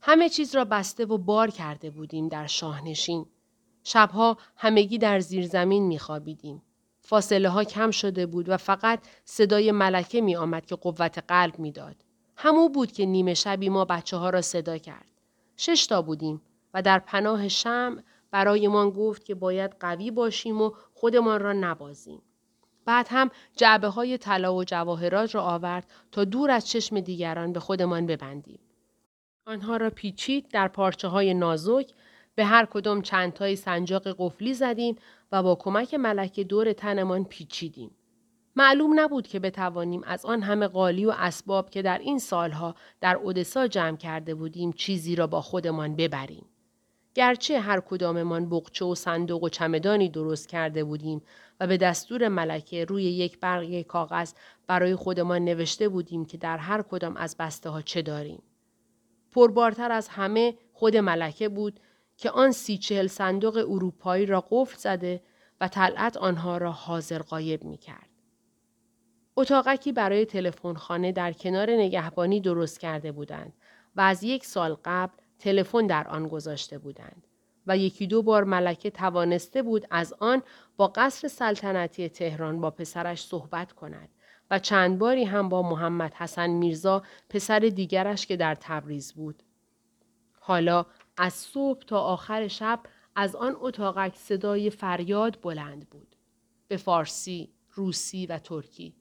همه 0.00 0.28
چیز 0.28 0.54
را 0.54 0.64
بسته 0.64 1.04
و 1.04 1.18
بار 1.18 1.50
کرده 1.50 1.90
بودیم 1.90 2.28
در 2.28 2.46
شاهنشین. 2.46 3.26
شبها 3.84 4.36
همگی 4.56 4.98
در 4.98 5.20
زیر 5.20 5.46
زمین 5.46 5.86
می 5.86 5.98
خوابیدیم. 5.98 6.62
فاصله 7.06 7.48
ها 7.48 7.64
کم 7.64 7.90
شده 7.90 8.26
بود 8.26 8.48
و 8.48 8.56
فقط 8.56 9.00
صدای 9.24 9.72
ملکه 9.72 10.20
می 10.20 10.36
آمد 10.36 10.66
که 10.66 10.74
قوت 10.74 11.18
قلب 11.28 11.58
می 11.58 11.72
داد. 11.72 11.96
همو 12.36 12.68
بود 12.68 12.92
که 12.92 13.06
نیمه 13.06 13.34
شبی 13.34 13.68
ما 13.68 13.84
بچه 13.84 14.16
ها 14.16 14.30
را 14.30 14.42
صدا 14.42 14.78
کرد. 14.78 15.10
شش 15.56 15.86
تا 15.86 16.02
بودیم 16.02 16.42
و 16.74 16.82
در 16.82 16.98
پناه 16.98 17.48
شم 17.48 18.02
برایمان 18.30 18.90
گفت 18.90 19.24
که 19.24 19.34
باید 19.34 19.76
قوی 19.80 20.10
باشیم 20.10 20.62
و 20.62 20.72
خودمان 20.94 21.40
را 21.40 21.52
نبازیم. 21.52 22.22
بعد 22.84 23.06
هم 23.10 23.30
جعبه 23.56 23.88
های 23.88 24.18
طلا 24.18 24.54
و 24.54 24.64
جواهرات 24.64 25.34
را 25.34 25.42
آورد 25.42 25.90
تا 26.12 26.24
دور 26.24 26.50
از 26.50 26.68
چشم 26.68 27.00
دیگران 27.00 27.52
به 27.52 27.60
خودمان 27.60 28.06
ببندیم. 28.06 28.60
آنها 29.46 29.76
را 29.76 29.90
پیچید 29.90 30.48
در 30.48 30.68
پارچه 30.68 31.08
های 31.08 31.34
نازک 31.34 31.92
به 32.34 32.44
هر 32.44 32.66
کدام 32.66 33.02
چندتای 33.02 33.56
سنجاق 33.56 34.16
قفلی 34.18 34.54
زدیم 34.54 34.96
و 35.32 35.42
با 35.42 35.54
کمک 35.54 35.94
ملکه 35.94 36.44
دور 36.44 36.72
تنمان 36.72 37.24
پیچیدیم. 37.24 37.90
معلوم 38.56 39.00
نبود 39.00 39.26
که 39.26 39.38
بتوانیم 39.38 40.02
از 40.04 40.26
آن 40.26 40.42
همه 40.42 40.66
قالی 40.68 41.06
و 41.06 41.14
اسباب 41.16 41.70
که 41.70 41.82
در 41.82 41.98
این 41.98 42.18
سالها 42.18 42.74
در 43.00 43.16
اودسا 43.16 43.66
جمع 43.66 43.96
کرده 43.96 44.34
بودیم 44.34 44.72
چیزی 44.72 45.16
را 45.16 45.26
با 45.26 45.40
خودمان 45.40 45.96
ببریم. 45.96 46.46
گرچه 47.14 47.60
هر 47.60 47.80
کداممان 47.80 48.48
بقچه 48.48 48.84
و 48.84 48.94
صندوق 48.94 49.42
و 49.42 49.48
چمدانی 49.48 50.08
درست 50.08 50.48
کرده 50.48 50.84
بودیم 50.84 51.22
و 51.60 51.66
به 51.66 51.76
دستور 51.76 52.28
ملکه 52.28 52.84
روی 52.84 53.02
یک 53.02 53.40
برگه 53.40 53.82
کاغذ 53.82 54.32
برای 54.66 54.96
خودمان 54.96 55.44
نوشته 55.44 55.88
بودیم 55.88 56.24
که 56.24 56.38
در 56.38 56.58
هر 56.58 56.82
کدام 56.82 57.16
از 57.16 57.36
بسته 57.38 57.70
ها 57.70 57.82
چه 57.82 58.02
داریم. 58.02 58.42
پربارتر 59.32 59.92
از 59.92 60.08
همه 60.08 60.54
خود 60.72 60.96
ملکه 60.96 61.48
بود 61.48 61.80
که 62.16 62.30
آن 62.30 62.52
سی 62.52 62.78
چهل 62.78 63.06
صندوق 63.06 63.56
اروپایی 63.56 64.26
را 64.26 64.44
قفل 64.50 64.76
زده 64.78 65.22
و 65.60 65.68
طلعت 65.68 66.16
آنها 66.16 66.58
را 66.58 66.72
حاضر 66.72 67.18
قایب 67.18 67.64
می 67.64 67.78
کرد. 67.78 68.08
اتاقکی 69.36 69.92
برای 69.92 70.24
تلفنخانه 70.24 71.12
در 71.12 71.32
کنار 71.32 71.70
نگهبانی 71.70 72.40
درست 72.40 72.80
کرده 72.80 73.12
بودند 73.12 73.52
و 73.96 74.00
از 74.00 74.22
یک 74.22 74.46
سال 74.46 74.76
قبل 74.84 75.14
تلفن 75.38 75.86
در 75.86 76.08
آن 76.08 76.28
گذاشته 76.28 76.78
بودند 76.78 77.26
و 77.66 77.76
یکی 77.76 78.06
دو 78.06 78.22
بار 78.22 78.44
ملکه 78.44 78.90
توانسته 78.90 79.62
بود 79.62 79.86
از 79.90 80.14
آن 80.18 80.42
با 80.76 80.86
قصر 80.88 81.28
سلطنتی 81.28 82.08
تهران 82.08 82.60
با 82.60 82.70
پسرش 82.70 83.22
صحبت 83.22 83.72
کند 83.72 84.08
و 84.50 84.58
چند 84.58 84.98
باری 84.98 85.24
هم 85.24 85.48
با 85.48 85.62
محمد 85.62 86.14
حسن 86.14 86.50
میرزا 86.50 87.02
پسر 87.28 87.58
دیگرش 87.58 88.26
که 88.26 88.36
در 88.36 88.54
تبریز 88.54 89.12
بود. 89.12 89.42
حالا 90.40 90.86
از 91.16 91.32
صبح 91.32 91.82
تا 91.82 92.00
آخر 92.00 92.48
شب 92.48 92.80
از 93.14 93.36
آن 93.36 93.56
اتاقک 93.60 94.16
صدای 94.16 94.70
فریاد 94.70 95.38
بلند 95.42 95.90
بود. 95.90 96.16
به 96.68 96.76
فارسی، 96.76 97.52
روسی 97.72 98.26
و 98.26 98.38
ترکی. 98.38 98.94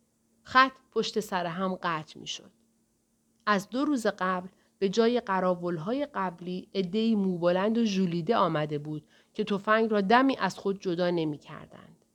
خط 0.44 0.72
پشت 0.92 1.20
سر 1.20 1.46
هم 1.46 1.76
قطع 1.76 2.20
می 2.20 2.28
شد. 2.28 2.52
از 3.46 3.70
دو 3.70 3.86
روز 3.86 4.08
قبل 4.08 4.48
به 4.80 4.90
جای 4.90 5.22
های 5.78 6.06
قبلی 6.06 6.70
عدهای 6.76 7.16
موبلند 7.16 7.78
و 7.78 7.86
ژولیده 7.86 8.36
آمده 8.36 8.80
بود 8.80 9.08
که 9.34 9.44
تفنگ 9.44 9.92
را 9.92 10.02
دمی 10.02 10.38
از 10.38 10.58
خود 10.58 10.82
جدا 10.82 11.10
نمی 11.10 11.38
کردند. 11.38 12.06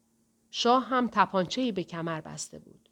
شاه 0.51 0.85
هم 0.85 1.09
تپانچه‌ای 1.13 1.73
به 1.73 1.85
کمر 1.85 2.21
بسته 2.21 2.59
بود. 2.59 2.89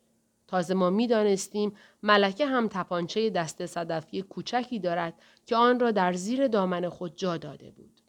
تازه 0.47 0.75
ما 0.75 0.91
می 0.91 1.07
دانستیم 1.07 1.77
ملکه 2.03 2.47
هم 2.47 2.69
تپانچه 2.69 3.31
دست 3.31 3.67
صدفی 3.67 4.23
کوچکی 4.23 4.79
دارد 4.79 5.15
که 5.49 5.57
آن 5.57 5.81
را 5.81 5.91
در 5.91 6.13
زیر 6.13 6.49
دامن 6.49 6.89
خود 6.89 7.17
جا 7.17 7.37
داده 7.37 7.71
بود. 7.71 8.01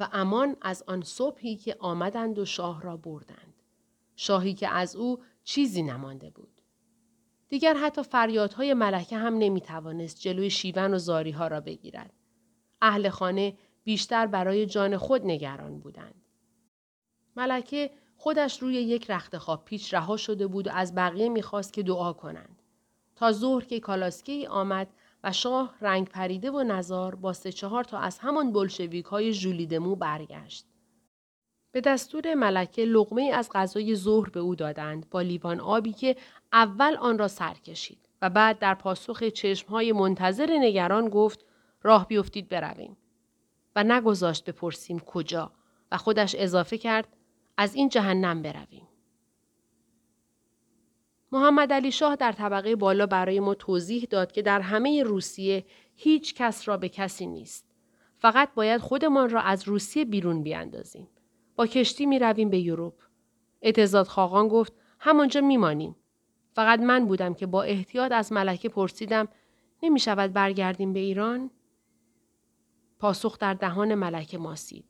و 0.00 0.08
امان 0.12 0.56
از 0.62 0.84
آن 0.86 1.02
صبحی 1.02 1.56
که 1.56 1.76
آمدند 1.78 2.38
و 2.38 2.44
شاه 2.44 2.82
را 2.82 2.96
بردند. 2.96 3.54
شاهی 4.16 4.54
که 4.54 4.68
از 4.68 4.96
او 4.96 5.22
چیزی 5.44 5.82
نمانده 5.82 6.30
بود. 6.30 6.60
دیگر 7.48 7.74
حتی 7.74 8.02
فریادهای 8.02 8.74
ملکه 8.74 9.16
هم 9.16 9.38
نمی 9.38 9.60
توانست 9.60 10.20
جلوی 10.20 10.50
شیون 10.50 10.94
و 10.94 10.98
زاری 10.98 11.30
ها 11.30 11.48
را 11.48 11.60
بگیرد. 11.60 12.12
اهل 12.82 13.08
خانه 13.08 13.56
بیشتر 13.84 14.26
برای 14.26 14.66
جان 14.66 14.96
خود 14.96 15.26
نگران 15.26 15.78
بودند. 15.78 16.24
ملکه 17.36 17.90
خودش 18.16 18.62
روی 18.62 18.74
یک 18.74 19.10
رخت 19.10 19.38
خواب 19.38 19.64
پیچ 19.64 19.94
رها 19.94 20.16
شده 20.16 20.46
بود 20.46 20.66
و 20.66 20.70
از 20.70 20.94
بقیه 20.94 21.28
می‌خواست 21.28 21.72
که 21.72 21.82
دعا 21.82 22.12
کنند. 22.12 22.62
تا 23.16 23.32
ظهر 23.32 23.64
که 23.64 23.80
کالاسکی 23.80 24.46
آمد 24.46 24.88
و 25.24 25.32
شاه 25.32 25.74
رنگ 25.80 26.08
پریده 26.08 26.50
و 26.50 26.62
نزار 26.62 27.14
با 27.14 27.32
سه 27.32 27.52
چهار 27.52 27.84
تا 27.84 27.98
از 27.98 28.18
همان 28.18 28.52
بلشویک 28.52 29.04
های 29.04 29.32
جولیدمو 29.32 29.96
برگشت. 29.96 30.66
به 31.72 31.80
دستور 31.80 32.34
ملکه 32.34 32.84
لغمه 32.84 33.22
از 33.34 33.50
غذای 33.54 33.96
ظهر 33.96 34.28
به 34.30 34.40
او 34.40 34.54
دادند 34.54 35.10
با 35.10 35.20
لیوان 35.20 35.60
آبی 35.60 35.92
که 35.92 36.16
اول 36.52 36.96
آن 36.96 37.18
را 37.18 37.28
سر 37.28 37.54
کشید 37.54 38.08
و 38.22 38.30
بعد 38.30 38.58
در 38.58 38.74
پاسخ 38.74 39.24
چشمهای 39.24 39.92
منتظر 39.92 40.56
نگران 40.60 41.08
گفت 41.08 41.44
راه 41.82 42.08
بیفتید 42.08 42.48
برویم 42.48 42.96
و 43.76 43.84
نگذاشت 43.84 44.44
بپرسیم 44.44 45.00
کجا 45.00 45.52
و 45.92 45.96
خودش 45.96 46.34
اضافه 46.38 46.78
کرد 46.78 47.08
از 47.56 47.74
این 47.74 47.88
جهنم 47.88 48.42
برویم. 48.42 48.89
محمد 51.32 51.72
علی 51.72 51.92
شاه 51.92 52.16
در 52.16 52.32
طبقه 52.32 52.76
بالا 52.76 53.06
برای 53.06 53.40
ما 53.40 53.54
توضیح 53.54 54.06
داد 54.10 54.32
که 54.32 54.42
در 54.42 54.60
همه 54.60 55.02
روسیه 55.02 55.64
هیچ 55.96 56.34
کس 56.34 56.68
را 56.68 56.76
به 56.76 56.88
کسی 56.88 57.26
نیست. 57.26 57.66
فقط 58.18 58.54
باید 58.54 58.80
خودمان 58.80 59.30
را 59.30 59.40
از 59.40 59.68
روسیه 59.68 60.04
بیرون 60.04 60.42
بیاندازیم. 60.42 61.08
با 61.56 61.66
کشتی 61.66 62.06
می 62.06 62.18
رویم 62.18 62.50
به 62.50 62.58
یوروپ. 62.58 62.94
اعتزاد 63.62 64.06
خاقان 64.06 64.48
گفت 64.48 64.72
همانجا 64.98 65.40
میمانیم. 65.40 65.96
فقط 66.52 66.80
من 66.80 67.06
بودم 67.06 67.34
که 67.34 67.46
با 67.46 67.62
احتیاط 67.62 68.12
از 68.12 68.32
ملکه 68.32 68.68
پرسیدم 68.68 69.28
نمی 69.82 70.00
شود 70.00 70.32
برگردیم 70.32 70.92
به 70.92 71.00
ایران؟ 71.00 71.50
پاسخ 72.98 73.38
در 73.38 73.54
دهان 73.54 73.94
ملکه 73.94 74.38
ماسید. 74.38 74.84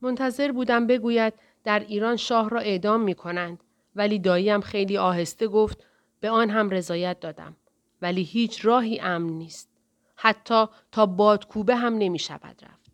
منتظر 0.00 0.52
بودم 0.52 0.86
بگوید 0.86 1.34
در 1.64 1.80
ایران 1.80 2.16
شاه 2.16 2.50
را 2.50 2.60
اعدام 2.60 3.00
می 3.00 3.14
کنند 3.14 3.64
ولی 3.94 4.18
داییم 4.18 4.60
خیلی 4.60 4.98
آهسته 4.98 5.48
گفت 5.48 5.86
به 6.20 6.30
آن 6.30 6.50
هم 6.50 6.70
رضایت 6.70 7.20
دادم 7.20 7.56
ولی 8.02 8.22
هیچ 8.22 8.64
راهی 8.64 9.00
امن 9.00 9.32
نیست. 9.32 9.70
حتی 10.16 10.66
تا 10.92 11.06
بادکوبه 11.06 11.76
هم 11.76 11.94
نمی 11.94 12.18
شود 12.18 12.64
رفت. 12.64 12.92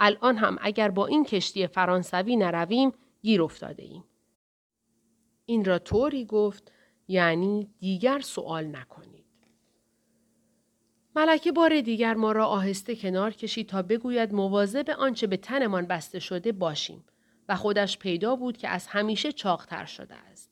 الان 0.00 0.36
هم 0.36 0.58
اگر 0.60 0.90
با 0.90 1.06
این 1.06 1.24
کشتی 1.24 1.66
فرانسوی 1.66 2.36
نرویم 2.36 2.92
گیر 3.22 3.42
افتاده 3.42 3.82
ایم. 3.82 4.04
این 5.46 5.64
را 5.64 5.78
طوری 5.78 6.24
گفت 6.24 6.72
یعنی 7.08 7.68
دیگر 7.80 8.20
سوال 8.20 8.66
نکنید. 8.66 9.24
ملکه 11.16 11.52
بار 11.52 11.80
دیگر 11.80 12.14
ما 12.14 12.32
را 12.32 12.46
آهسته 12.46 12.96
کنار 12.96 13.30
کشید 13.30 13.68
تا 13.68 13.82
بگوید 13.82 14.34
مواظب 14.34 14.90
آنچه 14.90 15.26
به 15.26 15.36
تنمان 15.36 15.86
بسته 15.86 16.18
شده 16.18 16.52
باشیم 16.52 17.04
و 17.48 17.56
خودش 17.56 17.98
پیدا 17.98 18.36
بود 18.36 18.56
که 18.56 18.68
از 18.68 18.86
همیشه 18.86 19.32
چاقتر 19.32 19.84
شده 19.84 20.14
است. 20.14 20.50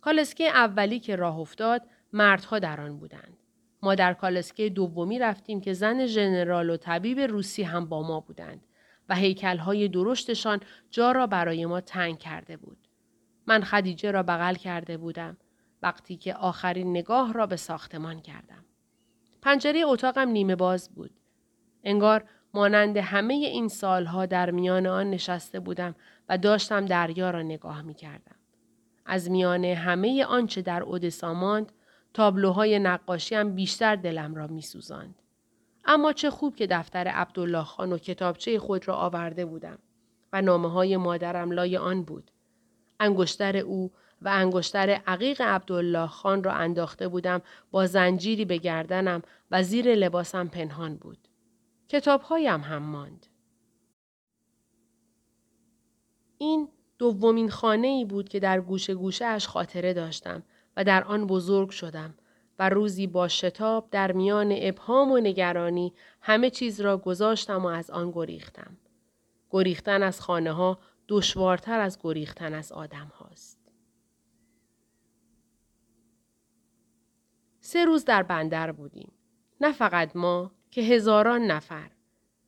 کالسکه 0.00 0.48
اولی 0.48 1.00
که 1.00 1.16
راه 1.16 1.38
افتاد 1.38 1.82
مردها 2.12 2.58
در 2.58 2.80
آن 2.80 2.98
بودند. 2.98 3.36
ما 3.82 3.94
در 3.94 4.14
کالسکه 4.14 4.68
دومی 4.68 5.18
رفتیم 5.18 5.60
که 5.60 5.72
زن 5.72 6.06
ژنرال 6.06 6.70
و 6.70 6.76
طبیب 6.76 7.20
روسی 7.20 7.62
هم 7.62 7.86
با 7.86 8.02
ما 8.02 8.20
بودند 8.20 8.66
و 9.08 9.14
هیکلهای 9.14 9.88
درشتشان 9.88 10.60
جا 10.90 11.12
را 11.12 11.26
برای 11.26 11.66
ما 11.66 11.80
تنگ 11.80 12.18
کرده 12.18 12.56
بود. 12.56 12.88
من 13.46 13.62
خدیجه 13.64 14.10
را 14.10 14.22
بغل 14.22 14.54
کرده 14.54 14.96
بودم 14.96 15.36
وقتی 15.82 16.16
که 16.16 16.34
آخرین 16.34 16.90
نگاه 16.90 17.32
را 17.32 17.46
به 17.46 17.56
ساختمان 17.56 18.20
کردم. 18.20 18.64
پنجره 19.42 19.82
اتاقم 19.84 20.28
نیمه 20.28 20.56
باز 20.56 20.94
بود. 20.94 21.10
انگار 21.84 22.24
مانند 22.54 22.96
همه 22.96 23.34
این 23.34 23.68
سالها 23.68 24.26
در 24.26 24.50
میان 24.50 24.86
آن 24.86 25.10
نشسته 25.10 25.60
بودم 25.60 25.94
و 26.28 26.38
داشتم 26.38 26.86
دریا 26.86 27.30
را 27.30 27.42
نگاه 27.42 27.82
می 27.82 27.94
کردم. 27.94 28.36
از 29.06 29.30
میان 29.30 29.64
همه 29.64 30.24
آنچه 30.24 30.62
در 30.62 30.82
اودسا 30.82 31.34
ماند 31.34 31.72
تابلوهای 32.14 32.78
نقاشیم 32.78 33.54
بیشتر 33.54 33.96
دلم 33.96 34.34
را 34.34 34.46
می 34.46 34.62
سوزند. 34.62 35.14
اما 35.84 36.12
چه 36.12 36.30
خوب 36.30 36.56
که 36.56 36.66
دفتر 36.66 37.08
عبدالله 37.08 37.64
خان 37.64 37.92
و 37.92 37.98
کتابچه 37.98 38.58
خود 38.58 38.88
را 38.88 38.94
آورده 38.94 39.44
بودم 39.44 39.78
و 40.32 40.42
نامه 40.42 40.70
های 40.70 40.96
مادرم 40.96 41.52
لای 41.52 41.76
آن 41.76 42.02
بود. 42.02 42.30
انگشتر 43.00 43.56
او 43.56 43.92
و 44.22 44.28
انگشتر 44.28 44.90
عقیق 45.06 45.40
عبدالله 45.40 46.06
خان 46.06 46.44
را 46.44 46.52
انداخته 46.52 47.08
بودم 47.08 47.42
با 47.70 47.86
زنجیری 47.86 48.44
به 48.44 48.56
گردنم 48.56 49.22
و 49.50 49.62
زیر 49.62 49.94
لباسم 49.94 50.48
پنهان 50.48 50.96
بود. 50.96 51.18
کتابهایم 51.88 52.60
هم 52.60 52.82
ماند. 52.82 53.26
این 56.38 56.68
دومین 56.98 57.50
خانه 57.50 57.86
ای 57.86 58.04
بود 58.04 58.28
که 58.28 58.40
در 58.40 58.60
گوشه 58.60 58.94
گوشه 58.94 59.24
اش 59.24 59.48
خاطره 59.48 59.92
داشتم 59.94 60.42
و 60.76 60.84
در 60.84 61.04
آن 61.04 61.26
بزرگ 61.26 61.70
شدم 61.70 62.14
و 62.58 62.68
روزی 62.68 63.06
با 63.06 63.28
شتاب 63.28 63.88
در 63.90 64.12
میان 64.12 64.54
ابهام 64.58 65.12
و 65.12 65.18
نگرانی 65.18 65.94
همه 66.20 66.50
چیز 66.50 66.80
را 66.80 66.98
گذاشتم 66.98 67.62
و 67.64 67.66
از 67.66 67.90
آن 67.90 68.10
گریختم. 68.10 68.76
گریختن 69.50 70.02
از 70.02 70.20
خانه 70.20 70.52
ها 70.52 70.78
دشوارتر 71.08 71.80
از 71.80 71.98
گریختن 72.02 72.54
از 72.54 72.72
آدم 72.72 73.12
هاست. 73.18 73.58
سه 77.60 77.84
روز 77.84 78.04
در 78.04 78.22
بندر 78.22 78.72
بودیم. 78.72 79.12
نه 79.60 79.72
فقط 79.72 80.16
ما 80.16 80.52
که 80.74 80.82
هزاران 80.82 81.42
نفر. 81.42 81.90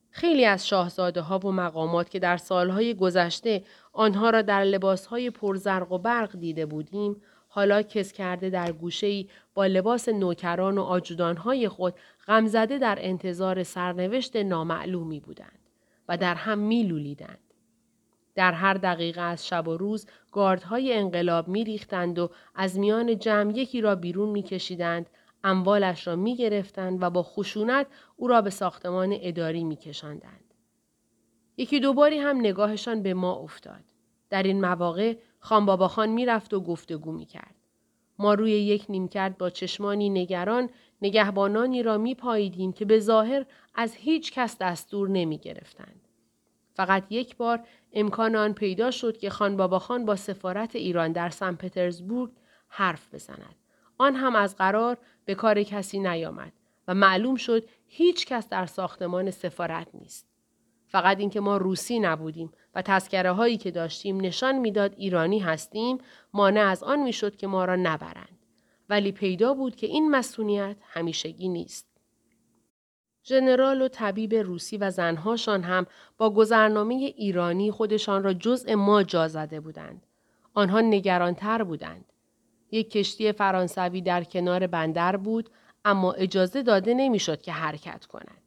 خیلی 0.09 0.45
از 0.45 0.67
شاهزاده 0.67 1.21
ها 1.21 1.39
و 1.39 1.51
مقامات 1.51 2.09
که 2.09 2.19
در 2.19 2.37
سالهای 2.37 2.93
گذشته 2.93 3.63
آنها 3.93 4.29
را 4.29 4.41
در 4.41 4.63
لباسهای 4.63 5.29
پرزرق 5.29 5.91
و 5.91 5.97
برق 5.97 6.39
دیده 6.39 6.65
بودیم 6.65 7.21
حالا 7.47 7.81
کس 7.81 8.11
کرده 8.11 8.49
در 8.49 8.71
گوشه‌ای 8.71 9.29
با 9.53 9.65
لباس 9.65 10.09
نوکران 10.09 10.77
و 10.77 10.81
آجودانهای 10.81 11.69
خود 11.69 11.93
غمزده 12.27 12.77
در 12.77 12.97
انتظار 13.01 13.63
سرنوشت 13.63 14.35
نامعلومی 14.35 15.19
بودند 15.19 15.59
و 16.09 16.17
در 16.17 16.35
هم 16.35 16.59
میلولیدند. 16.59 17.53
در 18.35 18.51
هر 18.51 18.73
دقیقه 18.73 19.21
از 19.21 19.47
شب 19.47 19.67
و 19.67 19.77
روز 19.77 20.07
گاردهای 20.31 20.93
انقلاب 20.93 21.47
میریختند 21.47 22.19
و 22.19 22.29
از 22.55 22.79
میان 22.79 23.19
جمع 23.19 23.57
یکی 23.57 23.81
را 23.81 23.95
بیرون 23.95 24.29
میکشیدند 24.29 25.09
اموالش 25.43 26.07
را 26.07 26.15
می 26.15 26.35
گرفتند 26.35 27.03
و 27.03 27.09
با 27.09 27.23
خشونت 27.23 27.87
او 28.15 28.27
را 28.27 28.41
به 28.41 28.49
ساختمان 28.49 29.17
اداری 29.21 29.63
می 29.63 29.75
کشندند. 29.75 30.53
یکی 31.57 31.79
دوباری 31.79 32.17
هم 32.17 32.37
نگاهشان 32.37 33.03
به 33.03 33.13
ما 33.13 33.33
افتاد. 33.33 33.83
در 34.29 34.43
این 34.43 34.61
مواقع 34.61 35.15
خان 35.39 35.87
خان 35.87 36.09
می 36.09 36.25
رفت 36.25 36.53
و 36.53 36.59
گفتگو 36.59 37.11
می 37.11 37.25
کرد. 37.25 37.55
ما 38.19 38.33
روی 38.33 38.51
یک 38.51 38.85
نیمکرد 38.89 39.37
با 39.37 39.49
چشمانی 39.49 40.09
نگران 40.09 40.69
نگهبانانی 41.01 41.83
را 41.83 41.97
می 41.97 42.15
پاییدیم 42.15 42.73
که 42.73 42.85
به 42.85 42.99
ظاهر 42.99 43.45
از 43.75 43.95
هیچ 43.95 44.33
کس 44.33 44.57
دستور 44.57 45.09
نمی 45.09 45.37
گرفتند. 45.37 46.01
فقط 46.73 47.03
یک 47.09 47.37
بار 47.37 47.63
امکان 47.93 48.35
آن 48.35 48.53
پیدا 48.53 48.91
شد 48.91 49.17
که 49.17 49.29
خان 49.29 49.77
خان 49.77 50.05
با 50.05 50.15
سفارت 50.15 50.75
ایران 50.75 51.11
در 51.11 51.29
سن 51.29 51.55
پترزبورگ 51.55 52.31
حرف 52.67 53.13
بزند. 53.13 53.55
آن 53.97 54.15
هم 54.15 54.35
از 54.35 54.55
قرار 54.55 54.97
به 55.25 55.35
کار 55.35 55.63
کسی 55.63 55.99
نیامد 55.99 56.53
و 56.87 56.93
معلوم 56.93 57.35
شد 57.35 57.63
هیچ 57.87 58.25
کس 58.25 58.49
در 58.49 58.65
ساختمان 58.65 59.31
سفارت 59.31 59.87
نیست. 59.93 60.27
فقط 60.87 61.19
اینکه 61.19 61.39
ما 61.39 61.57
روسی 61.57 61.99
نبودیم 61.99 62.51
و 62.75 62.81
تذکره 62.81 63.31
هایی 63.31 63.57
که 63.57 63.71
داشتیم 63.71 64.21
نشان 64.21 64.57
می‌داد 64.57 64.93
ایرانی 64.97 65.39
هستیم 65.39 65.97
مانع 66.33 66.61
از 66.61 66.83
آن 66.83 66.99
می‌شد 66.99 67.35
که 67.35 67.47
ما 67.47 67.65
را 67.65 67.75
نبرند. 67.75 68.37
ولی 68.89 69.11
پیدا 69.11 69.53
بود 69.53 69.75
که 69.75 69.87
این 69.87 70.11
مسئولیت 70.11 70.77
همیشگی 70.83 71.49
نیست. 71.49 71.87
ژنرال 73.25 73.81
و 73.81 73.87
طبیب 73.87 74.35
روسی 74.35 74.77
و 74.77 74.91
زنهاشان 74.91 75.63
هم 75.63 75.85
با 76.17 76.29
گذرنامه 76.29 76.93
ایرانی 76.93 77.71
خودشان 77.71 78.23
را 78.23 78.33
جزء 78.33 78.75
ما 78.75 79.03
جا 79.03 79.27
زده 79.27 79.59
بودند. 79.59 80.05
آنها 80.53 80.81
نگرانتر 80.81 81.63
بودند. 81.63 82.05
یک 82.71 82.91
کشتی 82.91 83.31
فرانسوی 83.31 84.01
در 84.01 84.23
کنار 84.23 84.67
بندر 84.67 85.17
بود 85.17 85.49
اما 85.85 86.13
اجازه 86.13 86.63
داده 86.63 86.93
نمی‌شد 86.93 87.41
که 87.41 87.51
حرکت 87.51 88.05
کند. 88.05 88.41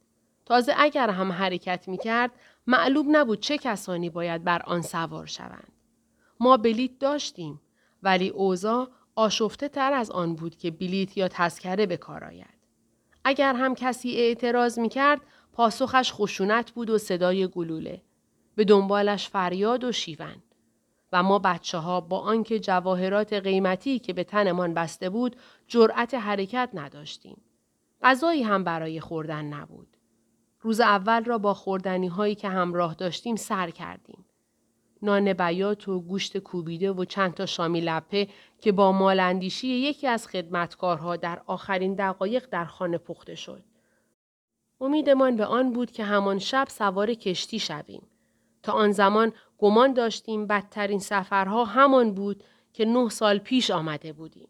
تازه 0.46 0.74
اگر 0.76 1.10
هم 1.10 1.32
حرکت 1.32 1.88
می 1.88 1.98
کرد 1.98 2.30
معلوم 2.66 3.16
نبود 3.16 3.40
چه 3.40 3.58
کسانی 3.58 4.10
باید 4.10 4.44
بر 4.44 4.62
آن 4.62 4.82
سوار 4.82 5.26
شوند. 5.26 5.72
ما 6.40 6.56
بلیت 6.56 6.98
داشتیم 6.98 7.60
ولی 8.02 8.28
اوضاع 8.28 8.88
آشفته 9.14 9.68
تر 9.68 9.92
از 9.92 10.10
آن 10.10 10.34
بود 10.34 10.56
که 10.56 10.70
بلیت 10.70 11.16
یا 11.16 11.28
تذکره 11.28 11.86
به 11.86 11.96
کار 11.96 12.24
آید. 12.24 12.60
اگر 13.24 13.54
هم 13.54 13.74
کسی 13.74 14.16
اعتراض 14.16 14.78
می 14.78 14.88
کرد 14.88 15.20
پاسخش 15.52 16.12
خشونت 16.12 16.70
بود 16.70 16.90
و 16.90 16.98
صدای 16.98 17.46
گلوله. 17.46 18.02
به 18.54 18.64
دنبالش 18.64 19.28
فریاد 19.28 19.84
و 19.84 19.92
شیون. 19.92 20.42
و 21.12 21.22
ما 21.22 21.38
بچه 21.38 21.78
ها 21.78 22.00
با 22.00 22.18
آنکه 22.18 22.60
جواهرات 22.60 23.32
قیمتی 23.32 23.98
که 23.98 24.12
به 24.12 24.24
تنمان 24.24 24.74
بسته 24.74 25.10
بود 25.10 25.36
جرأت 25.68 26.14
حرکت 26.14 26.70
نداشتیم. 26.74 27.42
غذایی 28.02 28.42
هم 28.42 28.64
برای 28.64 29.00
خوردن 29.00 29.44
نبود. 29.44 29.96
روز 30.60 30.80
اول 30.80 31.24
را 31.24 31.38
با 31.38 31.54
خوردنی 31.54 32.06
هایی 32.06 32.34
که 32.34 32.48
همراه 32.48 32.94
داشتیم 32.94 33.36
سر 33.36 33.70
کردیم. 33.70 34.24
نان 35.02 35.32
بیات 35.32 35.88
و 35.88 36.00
گوشت 36.00 36.38
کوبیده 36.38 36.92
و 36.92 37.04
چند 37.04 37.34
تا 37.34 37.46
شامی 37.46 37.80
لپه 37.80 38.28
که 38.60 38.72
با 38.72 38.92
مالندیشی 38.92 39.68
یکی 39.68 40.06
از 40.06 40.28
خدمتکارها 40.28 41.16
در 41.16 41.42
آخرین 41.46 41.94
دقایق 41.94 42.46
در 42.50 42.64
خانه 42.64 42.98
پخته 42.98 43.34
شد. 43.34 43.64
امیدمان 44.80 45.36
به 45.36 45.44
آن 45.44 45.72
بود 45.72 45.90
که 45.90 46.04
همان 46.04 46.38
شب 46.38 46.66
سوار 46.68 47.14
کشتی 47.14 47.58
شویم. 47.58 48.02
تا 48.62 48.72
آن 48.72 48.92
زمان 48.92 49.32
گمان 49.60 49.92
داشتیم 49.92 50.46
بدترین 50.46 50.98
سفرها 50.98 51.64
همان 51.64 52.14
بود 52.14 52.44
که 52.72 52.84
نه 52.84 53.08
سال 53.08 53.38
پیش 53.38 53.70
آمده 53.70 54.12
بودیم. 54.12 54.48